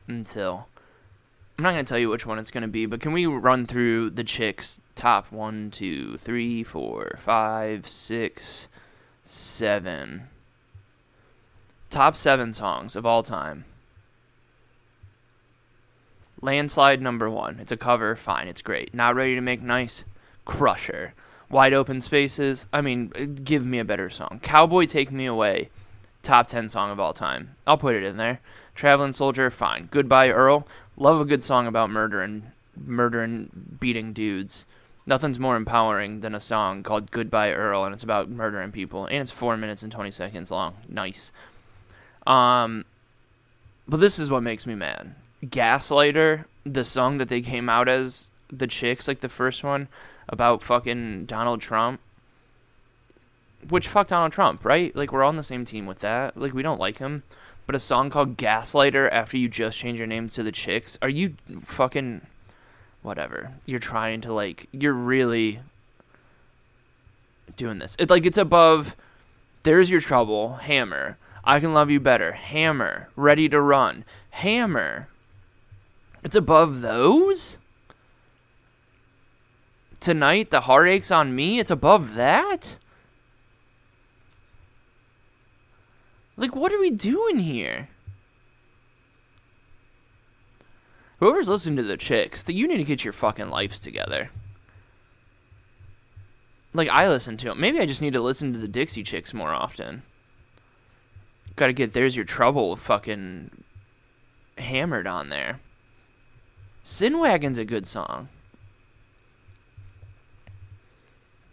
until 0.09 0.69
I'm 1.59 1.65
not 1.65 1.73
to 1.85 1.85
tell 1.85 1.99
you 1.99 2.09
which 2.09 2.27
one 2.27 2.39
it's 2.39 2.51
to 2.63 2.69
be, 2.69 2.87
but 2.87 3.01
can 3.01 3.13
we 3.13 3.27
run 3.27 3.67
through 3.67 4.11
the 4.11 4.25
chicks' 4.25 4.81
top 4.95 5.31
one, 5.31 5.71
two, 5.71 6.17
three, 6.19 6.65
four, 6.65 7.17
five, 7.19 7.87
six, 7.87 8.69
seven, 9.23 10.25
top 11.91 12.17
seven 12.17 12.55
songs 12.55 12.97
of 12.97 13.07
all 13.07 13.23
time? 13.23 13.65
Landslide 16.41 17.01
number 17.01 17.31
one. 17.31 17.61
It's 17.61 17.71
a 17.71 17.77
cover. 17.77 18.17
Fine. 18.17 18.49
It's 18.49 18.63
great. 18.63 18.93
Not 18.93 19.15
ready 19.15 19.37
to 19.37 19.41
make 19.41 19.63
nice. 19.63 20.03
Crusher. 20.45 21.15
Wide 21.51 21.73
open 21.73 22.01
spaces. 22.01 22.67
I 22.73 22.81
mean, 22.81 23.13
uh, 23.15 23.27
give 23.45 23.65
me 23.65 23.79
a 23.79 23.85
better 23.85 24.11
song. 24.11 24.41
Cowboy 24.43 24.87
Take 24.87 25.13
Me 25.13 25.27
Away. 25.27 25.71
Top 26.23 26.49
10 26.49 26.69
song 26.69 26.91
of 26.91 26.99
all 26.99 27.13
time. 27.13 27.55
I'll 27.65 27.79
put 27.79 27.95
it 27.95 28.03
in 28.03 28.17
there. 28.17 28.41
Traveling 28.75 29.13
Soldier. 29.13 29.51
Fine. 29.51 29.89
Goodbye 29.91 30.31
Earl. 30.31 30.67
Love 30.97 31.21
a 31.21 31.25
good 31.25 31.43
song 31.43 31.67
about 31.67 31.91
murder 31.91 32.21
and 32.23 33.79
beating 33.81 34.13
dudes. 34.13 34.67
Nothing's 35.05 35.41
more 35.41 35.57
empowering 35.57 36.21
than 36.21 36.35
a 36.35 36.41
song 36.41 36.83
called 36.83 37.11
Goodbye 37.11 37.53
Earl, 37.53 37.85
and 37.85 37.93
it's 37.93 38.05
about 38.05 38.29
murdering 38.29 38.71
people, 38.71 39.07
and 39.07 39.17
it's 39.17 39.33
four 39.33 39.57
minutes 39.57 39.83
and 39.83 39.91
twenty 39.91 40.13
seconds 40.13 40.51
long. 40.51 40.77
Nice. 40.89 41.33
Um, 42.27 42.85
but 43.89 43.99
this 43.99 44.21
is 44.21 44.31
what 44.31 44.45
makes 44.45 44.67
me 44.67 44.77
mad. 44.77 45.13
Gaslighter, 45.45 46.45
the 46.65 46.85
song 46.85 47.19
that 47.19 47.29
they 47.29 47.41
came 47.41 47.69
out 47.69 47.89
as 47.89 48.31
the 48.49 48.69
chicks, 48.69 49.09
like 49.09 49.21
the 49.21 49.29
first 49.29 49.65
one 49.65 49.89
about 50.29 50.63
fucking 50.63 51.25
Donald 51.25 51.61
Trump. 51.61 52.01
Which 53.71 53.89
fuck 53.89 54.09
Donald 54.09 54.33
Trump, 54.33 54.65
right? 54.65 54.95
Like 54.95 55.13
we're 55.13 55.23
all 55.23 55.31
on 55.31 55.37
the 55.37 55.43
same 55.43 55.65
team 55.65 55.87
with 55.87 56.01
that. 56.01 56.37
Like 56.37 56.53
we 56.53 56.63
don't 56.63 56.81
like 56.81 56.99
him. 56.99 57.25
But 57.67 57.75
a 57.77 57.81
song 57.81 58.11
called 58.11 58.37
Gaslighter 58.37 59.09
after 59.13 59.37
you 59.37 59.49
just 59.49 59.79
change 59.79 59.99
your 59.99 60.07
name 60.07 60.29
to 60.31 60.43
the 60.43 60.53
Chicks? 60.53 60.99
Are 61.01 61.09
you 61.09 61.35
fucking 61.61 62.21
whatever? 63.03 63.51
You're 63.67 63.79
trying 63.79 64.21
to 64.23 64.33
like 64.33 64.69
you're 64.73 64.93
really 64.93 65.61
doing 67.57 67.79
this. 67.79 67.97
It's 67.99 68.11
like 68.11 68.27
it's 68.27 68.39
above 68.39 68.97
There's 69.63 69.91
Your 69.91 70.01
Trouble, 70.01 70.55
Hammer. 70.55 71.19
I 71.45 71.61
Can 71.61 71.75
Love 71.75 71.91
You 71.91 72.01
Better, 72.01 72.33
Hammer. 72.33 73.09
Ready 73.17 73.49
to 73.49 73.61
Run, 73.61 74.05
Hammer. 74.31 75.09
It's 76.23 76.37
above 76.37 76.81
those? 76.81 77.57
Tonight, 80.01 80.51
the 80.51 80.61
heartache's 80.63 81.11
on 81.11 81.35
me. 81.35 81.59
It's 81.59 81.71
above 81.71 82.15
that? 82.15 82.77
Like, 86.37 86.57
what 86.57 86.73
are 86.73 86.81
we 86.81 86.91
doing 86.91 87.39
here? 87.39 87.89
Whoever's 91.19 91.49
listening 91.49 91.77
to 91.77 91.83
the 91.85 91.97
chicks, 91.97 92.43
that 92.45 92.55
you 92.55 92.67
need 92.67 92.79
to 92.79 92.85
get 92.85 93.05
your 93.05 93.13
fucking 93.13 93.49
lives 93.49 93.79
together. 93.79 94.29
Like 96.75 96.89
I 96.89 97.09
listen 97.09 97.37
to 97.37 97.47
them. 97.47 97.61
Maybe 97.61 97.79
I 97.79 97.87
just 97.87 98.03
need 98.03 98.15
to 98.15 98.21
listen 98.21 98.53
to 98.53 98.59
the 98.59 98.67
Dixie 98.67 99.03
Chicks 99.03 99.35
more 99.35 99.51
often. 99.51 100.03
Got 101.55 101.67
to 101.67 101.73
get 101.73 101.93
"There's 101.93 102.17
Your 102.17 102.25
Trouble" 102.25 102.75
fucking 102.77 103.51
hammered 104.59 105.07
on 105.07 105.29
there. 105.29 105.61
Sin 106.83 107.21
Wagon's 107.21 107.59
a 107.59 107.65
good 107.65 107.87
song. 107.87 108.29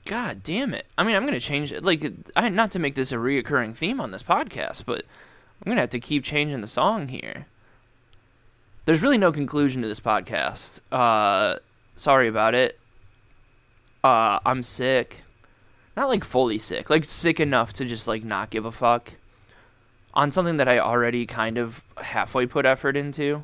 God 0.10 0.41
damn 0.41 0.74
it. 0.74 0.88
I 0.98 1.04
mean, 1.04 1.15
I'm 1.15 1.22
going 1.22 1.36
to 1.36 1.39
change 1.39 1.72
it. 1.72 1.84
Like, 1.84 2.04
I 2.36 2.50
not 2.50 2.72
to 2.72 2.80
make 2.80 2.95
this 2.95 3.12
a 3.12 3.15
reoccurring 3.17 3.76
theme 3.76 4.02
on 4.02 4.10
this 4.10 4.24
podcast, 4.24 4.86
but 4.88 5.04
I'm 5.06 5.65
going 5.65 5.76
to 5.76 5.82
have 5.82 5.91
to 5.91 6.00
keep 6.00 6.24
changing 6.24 6.62
the 6.62 6.67
song 6.67 7.08
here. 7.08 7.45
There's 8.86 9.04
really 9.04 9.19
no 9.19 9.32
conclusion 9.32 9.84
to 9.84 9.88
this 9.88 10.00
podcast. 10.00 10.82
Uh, 10.91 11.60
sorry 11.93 12.28
about 12.28 12.56
it. 12.56 12.80
Uh, 14.04 14.39
I'm 14.43 14.63
sick. 14.63 15.22
Not 15.95 16.10
like 16.10 16.24
fully 16.24 16.58
sick, 16.58 16.89
like 16.89 17.06
sick 17.06 17.39
enough 17.39 17.74
to 17.74 17.86
just 17.86 18.08
like 18.08 18.24
not 18.24 18.50
give 18.50 18.65
a 18.65 18.72
fuck 18.72 19.13
on 20.15 20.32
something 20.32 20.58
that 20.58 20.67
I 20.67 20.80
already 20.80 21.28
kind 21.28 21.60
of 21.60 21.86
halfway 21.98 22.48
put 22.48 22.65
effort 22.65 22.98
into. 22.98 23.43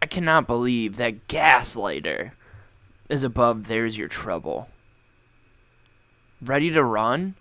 I 0.00 0.06
cannot 0.06 0.46
believe 0.46 0.96
that 0.96 1.28
Gaslighter 1.28 2.30
is 3.08 3.24
above 3.24 3.66
There's 3.66 3.96
Your 3.98 4.08
Trouble. 4.08 4.68
Ready 6.42 6.70
to 6.70 6.82
Run? 6.82 7.34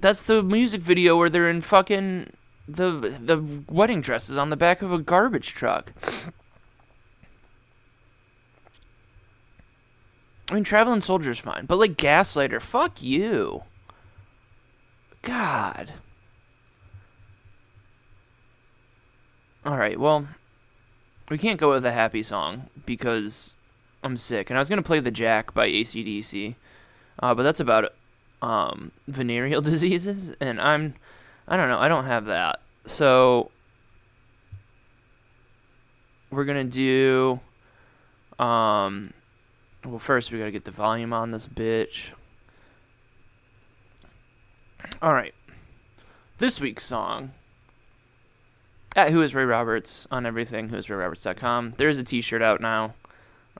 That's 0.00 0.22
the 0.22 0.42
music 0.42 0.80
video 0.80 1.16
where 1.16 1.30
they're 1.30 1.48
in 1.48 1.60
fucking 1.60 2.30
the 2.66 2.92
the 2.92 3.44
wedding 3.68 4.00
dresses 4.00 4.38
on 4.38 4.50
the 4.50 4.56
back 4.56 4.82
of 4.82 4.92
a 4.92 4.98
garbage 4.98 5.54
truck. 5.54 5.92
I 10.50 10.54
mean, 10.54 10.64
Traveling 10.64 11.00
Soldier's 11.00 11.38
fine, 11.38 11.64
but 11.66 11.78
like 11.78 11.96
Gaslighter, 11.96 12.60
fuck 12.60 13.02
you. 13.02 13.62
God. 15.22 15.92
All 19.64 19.78
right, 19.78 19.98
well, 19.98 20.28
we 21.28 21.38
can't 21.38 21.58
go 21.58 21.70
with 21.70 21.84
a 21.84 21.92
happy 21.92 22.22
song 22.22 22.68
because 22.86 23.56
I'm 24.02 24.16
sick. 24.16 24.50
And 24.50 24.58
I 24.58 24.60
was 24.60 24.68
going 24.68 24.82
to 24.82 24.86
play 24.86 25.00
The 25.00 25.10
Jack 25.10 25.54
by 25.54 25.68
ACDC, 25.68 26.54
uh, 27.20 27.34
but 27.34 27.42
that's 27.42 27.60
about 27.60 27.92
um, 28.42 28.90
venereal 29.08 29.62
diseases, 29.62 30.34
and 30.40 30.60
I'm, 30.60 30.94
I 31.48 31.56
don't 31.56 31.68
know, 31.68 31.78
I 31.78 31.88
don't 31.88 32.04
have 32.04 32.26
that. 32.26 32.60
So 32.86 33.50
we're 36.30 36.44
going 36.44 36.68
to 36.68 37.40
do, 38.38 38.44
um, 38.44 39.12
well, 39.84 39.98
first 39.98 40.30
we 40.30 40.38
got 40.38 40.46
to 40.46 40.52
get 40.52 40.64
the 40.64 40.70
volume 40.70 41.12
on 41.12 41.30
this 41.30 41.46
bitch. 41.46 42.10
All 45.00 45.14
right. 45.14 45.34
This 46.38 46.60
week's 46.60 46.84
song 46.84 47.32
at 48.96 49.10
Who 49.10 49.22
is 49.22 49.34
Ray 49.34 49.44
Roberts 49.44 50.06
on 50.10 50.26
everything, 50.26 50.68
whoisrayroberts.com. 50.68 51.74
There 51.76 51.88
is 51.88 51.98
a 51.98 52.04
t 52.04 52.20
shirt 52.20 52.42
out 52.42 52.60
now. 52.60 52.94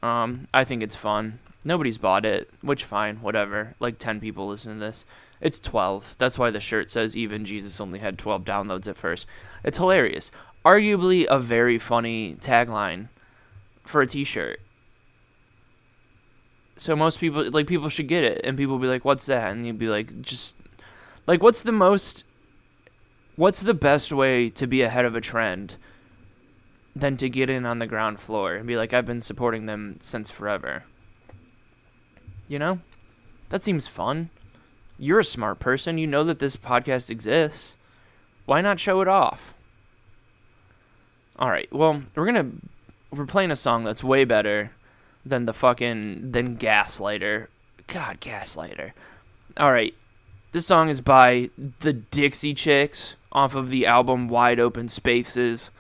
Um, 0.03 0.47
I 0.55 0.65
think 0.65 0.83
it's 0.83 0.97
fun. 0.97 1.39
Nobody's 1.65 1.99
bought 1.99 2.25
it, 2.25 2.51
which 2.61 2.85
fine, 2.85 3.17
whatever. 3.17 3.75
Like 3.81 3.99
10 3.99 4.21
people 4.21 4.47
listen 4.47 4.75
to 4.75 4.81
this. 4.81 5.07
It's 5.41 5.59
12. 5.59 6.17
That's 6.19 6.39
why 6.39 6.51
the 6.51 6.61
shirt 6.61 6.91
says 6.91 7.17
even 7.17 7.45
Jesus 7.45 7.81
only 7.81 7.99
had 7.99 8.19
12 8.19 8.45
downloads 8.45 8.87
at 8.87 8.97
first. 8.97 9.27
It's 9.65 9.79
hilarious. 9.79 10.31
Arguably 10.65 11.27
a 11.29 11.39
very 11.39 11.79
funny 11.79 12.37
tagline 12.37 13.09
for 13.85 14.03
a 14.03 14.07
t 14.07 14.25
shirt. 14.25 14.61
So 16.77 16.97
most 16.97 17.21
people 17.21 17.49
like 17.51 17.67
people 17.67 17.89
should 17.89 18.09
get 18.09 18.25
it 18.25 18.41
and 18.45 18.57
people 18.57 18.79
be 18.79 18.89
like, 18.89 19.05
"What's 19.05 19.27
that?" 19.27 19.53
and 19.53 19.67
you'd 19.67 19.79
be 19.79 19.89
like, 19.89 20.21
"Just 20.23 20.57
like 21.27 21.43
what's 21.43 21.63
the 21.63 21.73
most 21.73 22.25
what's 23.37 23.61
the 23.61 23.75
best 23.75 24.13
way 24.13 24.51
to 24.51 24.67
be 24.67 24.83
ahead 24.83 25.05
of 25.05 25.17
a 25.17 25.21
trend 25.21 25.77
than 26.97 27.17
to 27.17 27.29
get 27.29 27.51
in 27.51 27.67
on 27.67 27.79
the 27.79 27.87
ground 27.87 28.21
floor 28.21 28.55
and 28.55 28.67
be 28.67 28.77
like, 28.77 28.93
I've 28.93 29.07
been 29.07 29.21
supporting 29.21 29.67
them 29.67 29.97
since 30.01 30.31
forever? 30.31 30.85
You 32.49 32.59
know? 32.59 32.81
That 33.49 33.65
seems 33.65 33.87
fun. 33.87 34.31
You're 34.99 35.21
a 35.21 35.25
smart 35.25 35.59
person. 35.59 35.99
You 35.99 36.07
know 36.07 36.25
that 36.25 36.39
this 36.39 36.57
podcast 36.57 37.11
exists. 37.11 37.77
Why 38.47 38.61
not 38.61 38.79
show 38.79 39.01
it 39.01 39.09
off? 39.09 39.55
All 41.37 41.51
right. 41.51 41.69
Well, 41.73 42.03
we're 42.15 42.31
going 42.31 42.51
to 42.51 42.69
we're 43.17 43.27
playing 43.27 43.51
a 43.51 43.57
song 43.57 43.85
that's 43.85 44.05
way 44.05 44.25
better 44.25 44.71
than 45.25 45.47
the 45.47 45.53
fucking 45.53 46.33
than 46.33 46.57
Gaslighter. 46.57 47.49
God, 47.87 48.21
Gaslighter. 48.21 48.93
All 49.57 49.73
right. 49.73 49.95
This 50.53 50.67
song 50.67 50.89
is 50.89 51.01
by 51.01 51.51
the 51.81 51.93
Dixie 51.93 52.55
Chicks 52.55 53.17
off 53.35 53.55
of 53.55 53.71
the 53.71 53.87
album 53.87 54.29
Wide 54.29 54.61
Open 54.61 54.89
Spaces. 54.89 55.71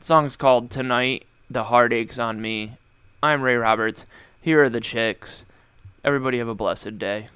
The 0.00 0.04
song's 0.04 0.36
called 0.36 0.70
Tonight, 0.70 1.24
The 1.50 1.64
Heartache's 1.64 2.18
on 2.18 2.42
Me. 2.42 2.76
I'm 3.22 3.42
Ray 3.42 3.54
Roberts. 3.54 4.06
Here 4.40 4.64
are 4.64 4.68
the 4.68 4.80
chicks. 4.80 5.44
Everybody 6.04 6.38
have 6.38 6.48
a 6.48 6.54
blessed 6.54 6.98
day. 6.98 7.28